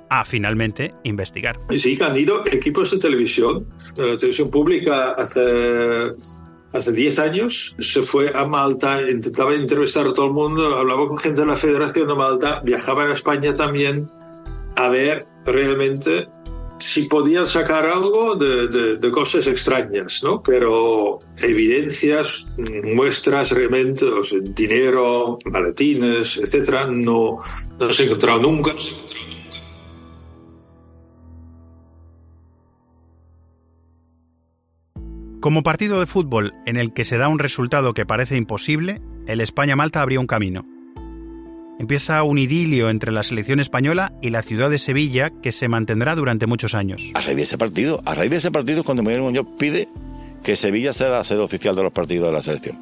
a 0.09 0.25
finalmente 0.25 0.93
investigar. 1.03 1.59
Sí, 1.77 1.97
han 2.01 2.17
ido 2.17 2.45
equipos 2.45 2.91
de 2.91 2.99
televisión, 2.99 3.67
la 3.95 4.17
televisión 4.17 4.51
pública 4.51 5.11
hace 5.11 5.41
hace 6.75 6.91
10 6.91 7.19
años, 7.19 7.75
se 7.79 8.03
fue 8.03 8.31
a 8.35 8.45
Malta, 8.45 9.01
intentaba 9.09 9.53
entrevistar 9.53 10.07
a 10.07 10.13
todo 10.13 10.27
el 10.27 10.33
mundo, 10.33 10.75
hablaba 10.75 11.07
con 11.07 11.17
gente 11.17 11.41
de 11.41 11.47
la 11.47 11.55
Federación 11.55 12.07
de 12.07 12.15
Malta, 12.15 12.61
viajaba 12.63 13.03
a 13.03 13.13
España 13.13 13.55
también 13.55 14.09
a 14.75 14.89
ver 14.89 15.25
realmente 15.45 16.27
si 16.77 17.03
podían 17.03 17.45
sacar 17.45 17.85
algo 17.85 18.35
de, 18.35 19.11
cosas 19.11 19.47
extrañas, 19.47 20.21
¿no? 20.23 20.43
Pero 20.43 21.19
evidencias, 21.41 22.53
muestras 22.83 23.51
realmente, 23.51 24.05
dinero, 24.41 25.39
maletines, 25.45 26.37
etcétera, 26.37 26.87
no, 26.87 27.37
no 27.79 27.93
se 27.93 28.03
encontrado 28.03 28.41
nunca. 28.41 28.73
Como 35.45 35.61
partido 35.61 35.99
de 35.99 36.07
fútbol 36.07 36.55
en 36.65 36.75
el 36.75 36.91
que 36.91 37.05
se 37.05 37.19
da 37.19 37.27
un 37.27 37.37
resultado 37.37 37.93
que 37.93 38.03
parece 38.03 38.35
imposible, 38.35 38.99
el 39.27 39.41
España-Malta 39.41 40.01
abrió 40.01 40.19
un 40.19 40.25
camino. 40.25 40.65
Empieza 41.77 42.23
un 42.23 42.39
idilio 42.39 42.89
entre 42.89 43.11
la 43.11 43.21
selección 43.21 43.59
española 43.59 44.11
y 44.23 44.31
la 44.31 44.41
ciudad 44.41 44.71
de 44.71 44.79
Sevilla 44.79 45.29
que 45.43 45.51
se 45.51 45.67
mantendrá 45.67 46.15
durante 46.15 46.47
muchos 46.47 46.73
años. 46.73 47.11
A 47.13 47.21
raíz 47.21 47.35
de 47.35 47.43
ese 47.43 47.59
partido, 47.59 48.01
a 48.07 48.15
raíz 48.15 48.31
de 48.31 48.37
ese 48.37 48.49
partido 48.49 48.79
es 48.79 48.85
cuando 48.85 49.03
Miguel 49.03 49.21
Muñoz 49.21 49.45
pide 49.59 49.87
que 50.41 50.55
Sevilla 50.55 50.93
sea 50.93 51.09
la 51.09 51.23
sede 51.23 51.41
oficial 51.41 51.75
de 51.75 51.83
los 51.83 51.93
partidos 51.93 52.29
de 52.29 52.33
la 52.33 52.41
selección. 52.41 52.79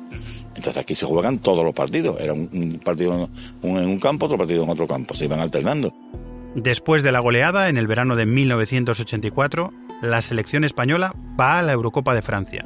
Entonces 0.56 0.78
aquí 0.78 0.96
se 0.96 1.06
juegan 1.06 1.40
todos 1.40 1.66
los 1.66 1.74
partidos. 1.74 2.18
Era 2.22 2.32
un 2.32 2.80
partido 2.82 3.30
en 3.62 3.74
un 3.74 4.00
campo, 4.00 4.28
otro 4.28 4.38
partido 4.38 4.64
en 4.64 4.70
otro 4.70 4.88
campo. 4.88 5.16
Se 5.16 5.26
iban 5.26 5.42
alternando. 5.42 5.94
Después 6.56 7.04
de 7.04 7.12
la 7.12 7.20
goleada 7.20 7.68
en 7.68 7.78
el 7.78 7.88
verano 7.88 8.16
de 8.16 8.26
1984, 8.26 9.74
la 10.04 10.22
selección 10.22 10.66
española 10.66 11.16
va 11.40 11.58
a 11.58 11.62
la 11.62 11.72
Eurocopa 11.72 12.14
de 12.14 12.22
Francia. 12.22 12.66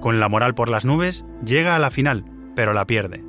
Con 0.00 0.18
la 0.18 0.30
moral 0.30 0.54
por 0.54 0.70
las 0.70 0.86
nubes, 0.86 1.26
llega 1.44 1.76
a 1.76 1.78
la 1.78 1.90
final, 1.90 2.24
pero 2.56 2.72
la 2.72 2.86
pierde. 2.86 3.22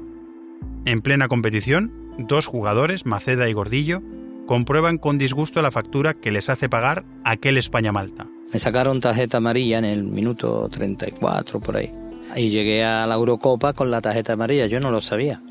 En 0.85 1.01
plena 1.01 1.27
competición, 1.27 1.91
dos 2.17 2.47
jugadores, 2.47 3.05
Maceda 3.05 3.49
y 3.49 3.53
Gordillo, 3.53 4.01
comprueban 4.47 4.97
con 4.97 5.17
disgusto 5.17 5.61
la 5.61 5.69
factura 5.69 6.13
que 6.13 6.31
les 6.31 6.49
hace 6.49 6.69
pagar 6.69 7.03
aquel 7.25 7.57
España-Malta. 7.57 8.25
Me 8.53 8.57
sacaron 8.59 9.01
tarjeta 9.01 9.37
amarilla 9.37 9.79
en 9.79 9.85
el 9.85 10.03
minuto 10.03 10.69
34 10.69 11.59
por 11.59 11.75
ahí. 11.75 11.93
Y 12.37 12.51
llegué 12.51 12.85
a 12.85 13.05
la 13.05 13.15
Eurocopa 13.15 13.73
con 13.73 13.91
la 13.91 13.99
tarjeta 13.99 14.33
amarilla, 14.33 14.67
yo 14.67 14.79
no 14.79 14.91
lo 14.91 15.01
sabía. 15.01 15.41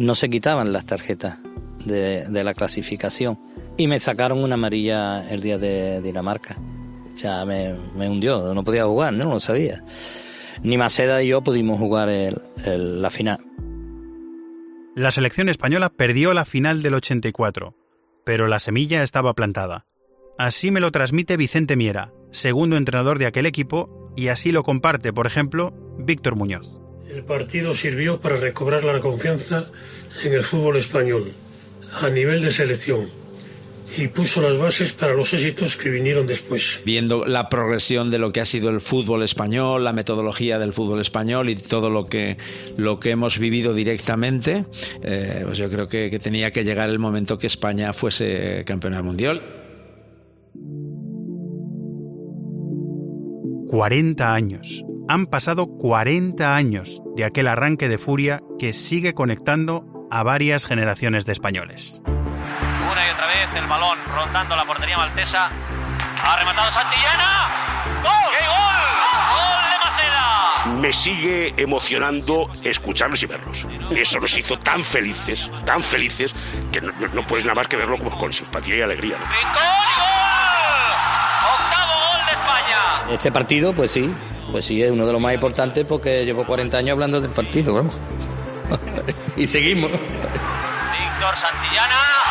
No 0.00 0.16
se 0.16 0.28
quitaban 0.28 0.72
las 0.72 0.84
tarjetas 0.84 1.38
de, 1.84 2.24
de 2.24 2.44
la 2.44 2.54
clasificación. 2.54 3.38
Y 3.76 3.86
me 3.86 4.00
sacaron 4.00 4.42
una 4.42 4.54
amarilla 4.54 5.30
el 5.30 5.42
día 5.42 5.58
de 5.58 6.02
Dinamarca. 6.02 6.56
O 7.16 7.18
sea, 7.18 7.46
me, 7.46 7.72
me 7.94 8.10
hundió, 8.10 8.52
no 8.52 8.62
podía 8.62 8.84
jugar, 8.84 9.14
no 9.14 9.24
lo 9.24 9.40
sabía. 9.40 9.82
Ni 10.62 10.76
Maceda 10.76 11.22
y 11.22 11.28
yo 11.28 11.42
pudimos 11.42 11.80
jugar 11.80 12.10
el, 12.10 12.42
el, 12.66 13.00
la 13.00 13.08
final. 13.08 13.38
La 14.94 15.10
selección 15.10 15.48
española 15.48 15.88
perdió 15.88 16.34
la 16.34 16.44
final 16.44 16.82
del 16.82 16.92
84, 16.92 17.74
pero 18.26 18.48
la 18.48 18.58
semilla 18.58 19.02
estaba 19.02 19.32
plantada. 19.32 19.86
Así 20.36 20.70
me 20.70 20.80
lo 20.80 20.92
transmite 20.92 21.38
Vicente 21.38 21.74
Miera, 21.74 22.12
segundo 22.32 22.76
entrenador 22.76 23.18
de 23.18 23.24
aquel 23.24 23.46
equipo, 23.46 24.12
y 24.14 24.28
así 24.28 24.52
lo 24.52 24.62
comparte, 24.62 25.14
por 25.14 25.26
ejemplo, 25.26 25.72
Víctor 25.98 26.36
Muñoz. 26.36 26.68
El 27.08 27.24
partido 27.24 27.72
sirvió 27.72 28.20
para 28.20 28.36
recobrar 28.36 28.84
la 28.84 29.00
confianza 29.00 29.70
en 30.22 30.34
el 30.34 30.42
fútbol 30.42 30.76
español, 30.76 31.32
a 31.98 32.10
nivel 32.10 32.42
de 32.42 32.52
selección, 32.52 33.08
y 33.96 34.08
puso 34.08 34.42
las 34.42 34.58
bases 34.58 34.92
para 34.92 35.14
los 35.14 35.32
éxitos 35.32 35.76
que 35.76 35.88
vinieron 35.88 36.26
después. 36.26 36.82
Viendo 36.84 37.24
la 37.24 37.48
progresión 37.48 38.10
de 38.10 38.18
lo 38.18 38.32
que 38.32 38.40
ha 38.40 38.44
sido 38.44 38.70
el 38.70 38.80
fútbol 38.80 39.22
español, 39.22 39.84
la 39.84 39.92
metodología 39.92 40.58
del 40.58 40.72
fútbol 40.72 41.00
español 41.00 41.48
y 41.48 41.56
todo 41.56 41.90
lo 41.90 42.06
que, 42.06 42.36
lo 42.76 43.00
que 43.00 43.10
hemos 43.10 43.38
vivido 43.38 43.74
directamente, 43.74 44.66
eh, 45.02 45.42
pues 45.44 45.58
yo 45.58 45.70
creo 45.70 45.88
que, 45.88 46.10
que 46.10 46.18
tenía 46.18 46.50
que 46.50 46.64
llegar 46.64 46.90
el 46.90 46.98
momento 46.98 47.38
que 47.38 47.46
España 47.46 47.92
fuese 47.92 48.64
campeona 48.66 49.02
mundial. 49.02 49.42
40 53.68 54.34
años. 54.34 54.84
Han 55.08 55.26
pasado 55.26 55.66
40 55.66 56.56
años 56.56 57.02
de 57.14 57.24
aquel 57.24 57.46
arranque 57.46 57.88
de 57.88 57.98
furia 57.98 58.42
que 58.58 58.72
sigue 58.72 59.14
conectando 59.14 60.08
a 60.10 60.22
varias 60.22 60.64
generaciones 60.64 61.26
de 61.26 61.32
españoles. 61.32 62.02
Y 63.56 63.58
el 63.58 63.66
balón 63.68 63.98
rondando 64.14 64.54
la 64.54 64.66
portería 64.66 64.98
maltesa. 64.98 65.48
Ha 66.22 66.36
rematado 66.36 66.70
Santillana. 66.70 67.80
¡Gol! 68.02 68.12
¡Qué 68.38 68.46
gol! 68.46 68.76
¡Gol 69.32 69.70
de 69.70 69.78
Maceda! 69.82 70.74
Me 70.78 70.92
sigue 70.92 71.54
emocionando 71.56 72.50
escucharlos 72.62 73.22
y 73.22 73.26
verlos. 73.26 73.66
Eso 73.96 74.20
nos 74.20 74.36
hizo 74.36 74.58
tan 74.58 74.84
felices, 74.84 75.50
tan 75.64 75.82
felices, 75.82 76.34
que 76.70 76.82
no, 76.82 76.92
no 77.14 77.26
puedes 77.26 77.46
nada 77.46 77.54
más 77.54 77.66
que 77.66 77.76
verlo 77.76 77.98
con, 77.98 78.10
con 78.10 78.30
simpatía 78.30 78.76
y 78.76 78.82
alegría. 78.82 79.16
¿no? 79.16 79.24
Octavo 81.54 81.92
gol 82.12 82.26
de 82.26 82.32
España. 82.32 83.14
Ese 83.14 83.32
partido, 83.32 83.72
pues 83.72 83.90
sí, 83.90 84.14
pues 84.52 84.66
sí, 84.66 84.82
es 84.82 84.90
uno 84.90 85.06
de 85.06 85.14
los 85.14 85.20
más 85.22 85.32
importantes 85.32 85.86
porque 85.86 86.26
llevo 86.26 86.44
40 86.44 86.76
años 86.76 86.92
hablando 86.92 87.22
del 87.22 87.30
partido, 87.30 87.72
vamos. 87.72 87.96
y 89.38 89.46
seguimos. 89.46 89.90
Víctor 89.92 91.36
Santillana. 91.38 92.25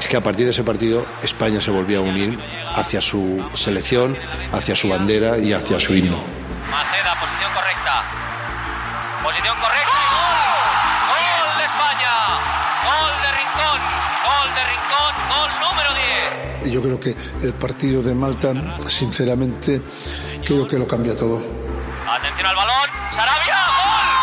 Es 0.00 0.08
que 0.08 0.16
a 0.16 0.22
partir 0.22 0.46
de 0.46 0.52
ese 0.52 0.64
partido 0.64 1.04
España 1.22 1.60
se 1.60 1.70
volvió 1.70 1.98
a 1.98 2.00
unir 2.00 2.38
hacia 2.74 3.02
su 3.02 3.46
selección, 3.52 4.16
hacia 4.50 4.74
su 4.74 4.88
bandera 4.88 5.36
y 5.38 5.52
hacia 5.52 5.78
su 5.78 5.94
himno. 5.94 6.16
Maceda, 6.70 7.20
posición 7.20 7.52
correcta. 7.52 8.04
Posición 9.22 9.56
correcta 9.60 9.92
y 9.92 10.08
gol. 10.10 10.40
Gol 11.12 11.58
de 11.58 11.64
España. 11.66 12.12
Gol 12.88 13.12
de 13.22 13.30
Rincón. 13.40 13.80
Gol 14.24 14.48
de 14.56 14.62
Rincón. 14.72 15.12
Gol 15.28 15.50
número 15.60 15.90
10. 16.62 16.66
Y 16.66 16.70
yo 16.72 16.82
creo 16.82 16.98
que 16.98 17.14
el 17.46 17.52
partido 17.52 18.02
de 18.02 18.14
Malta, 18.14 18.54
sinceramente, 18.88 19.82
creo 20.46 20.66
que 20.66 20.78
lo 20.78 20.86
cambia 20.88 21.14
todo. 21.14 21.42
Atención 22.08 22.46
al 22.46 22.56
balón. 22.56 22.88
Sarabia. 23.10 23.54
Gol. 23.66 24.19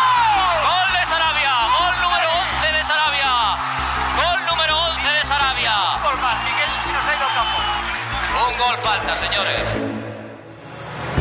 Un 8.58 8.64
gol 8.64 8.76
falta, 8.82 9.16
señores. 9.18 9.60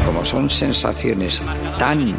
Como 0.05 0.25
son 0.25 0.49
sensaciones 0.49 1.43
tan 1.77 2.15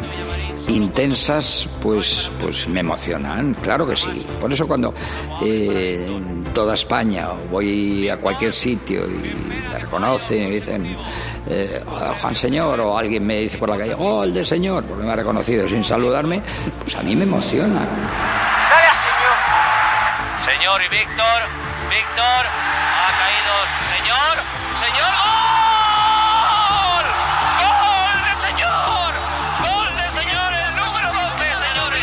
intensas, 0.67 1.67
pues, 1.81 2.31
pues 2.39 2.67
me 2.69 2.79
emocionan, 2.79 3.53
claro 3.55 3.85
que 3.87 3.95
sí. 3.95 4.25
Por 4.39 4.53
eso 4.53 4.67
cuando 4.67 4.93
eh, 5.41 6.05
en 6.07 6.43
toda 6.53 6.75
España 6.75 7.29
voy 7.51 8.07
a 8.07 8.17
cualquier 8.17 8.53
sitio 8.53 9.01
y 9.05 9.33
me 9.69 9.79
reconocen 9.79 10.43
y 10.43 10.45
me 10.45 10.51
dicen 10.51 10.97
eh, 11.49 11.83
Juan 12.21 12.35
Señor 12.35 12.79
o 12.79 12.97
alguien 12.97 13.25
me 13.25 13.39
dice 13.39 13.57
por 13.57 13.69
la 13.69 13.77
calle 13.77 13.95
gol 13.95 14.33
de 14.33 14.45
Señor, 14.45 14.85
porque 14.85 15.03
me 15.03 15.11
ha 15.11 15.15
reconocido 15.15 15.67
sin 15.67 15.83
saludarme, 15.83 16.41
pues 16.81 16.95
a 16.95 17.01
mí 17.01 17.15
me 17.15 17.23
emociona. 17.23 17.87
Señor 20.45 20.81
y 20.81 20.87
Víctor. 20.89 21.41
Víctor. 21.89 22.45
Ha 22.45 23.11
caído. 23.19 23.55
Señor. 23.97 24.58
Señor. 24.79 25.11
¡Gol! 26.71 27.05
¡Gol 27.59 28.17
de 28.23 28.33
señor! 28.47 29.11
¡Gol 29.59 29.89
de 29.99 30.07
señor! 30.11 30.49
El 30.55 30.71
número 30.79 31.07
12, 31.11 31.35
señores. 31.67 31.99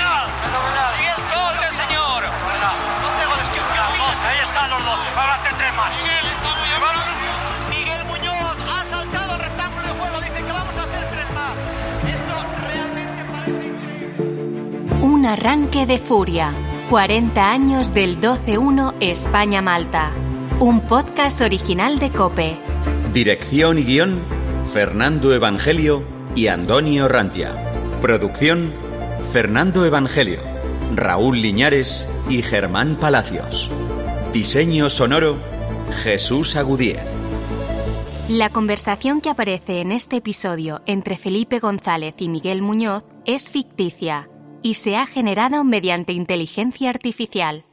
Miguel, 0.99 1.21
gol 1.33 1.57
de 1.57 1.71
señor. 1.73 2.21
12 2.21 3.27
goles 3.33 3.49
que 3.49 3.61
Ahí 3.61 4.41
están 4.45 4.69
los 4.71 4.85
12. 4.85 5.03
Ahora 5.17 5.35
hacer 5.37 5.55
tres 5.57 5.75
más. 5.75 5.91
Miguel, 5.97 6.27
Miguel 7.71 8.05
Muñoz 8.05 8.57
ha 8.69 8.85
saltado 8.91 9.33
al 9.33 9.41
rectángulo 9.41 9.83
de 9.87 9.93
juego. 9.93 10.21
Dice 10.21 10.45
que 10.45 10.53
vamos 10.53 10.77
a 10.77 10.83
hacer 10.83 11.05
tres 11.11 11.29
más. 11.33 11.55
Esto 12.13 12.37
realmente 12.61 13.25
Un 15.03 15.25
arranque 15.25 15.87
de 15.87 15.99
furia. 15.99 16.53
40 16.91 17.51
años 17.51 17.95
del 17.95 18.21
12-1 18.21 18.95
España-Malta. 19.01 20.11
Un 20.61 20.83
podcast 20.83 21.41
original 21.41 21.99
de 21.99 22.11
Cope. 22.11 22.66
Dirección 23.17 23.79
y 23.79 23.85
guion, 23.85 24.21
Fernando 24.75 25.33
Evangelio 25.33 26.05
y 26.35 26.49
Antonio 26.49 27.09
Rantia. 27.09 27.51
Producción, 28.03 28.75
Fernando 29.33 29.87
Evangelio, 29.87 30.41
Raúl 30.95 31.41
Liñares 31.41 32.07
y 32.29 32.43
Germán 32.43 32.97
Palacios. 32.97 33.71
Diseño 34.35 34.91
sonoro, 34.91 35.39
Jesús 36.03 36.57
Agudíez. 36.57 37.01
La 38.29 38.51
conversación 38.51 39.23
que 39.23 39.31
aparece 39.31 39.81
en 39.81 39.93
este 39.93 40.17
episodio 40.17 40.83
entre 40.85 41.17
Felipe 41.17 41.59
González 41.59 42.17
y 42.19 42.29
Miguel 42.29 42.61
Muñoz 42.61 43.05
es 43.25 43.51
ficticia 43.51 44.29
y 44.61 44.75
se 44.75 44.95
ha 44.95 45.07
generado 45.07 45.65
mediante 45.65 46.13
inteligencia 46.13 46.91
artificial. 46.91 47.65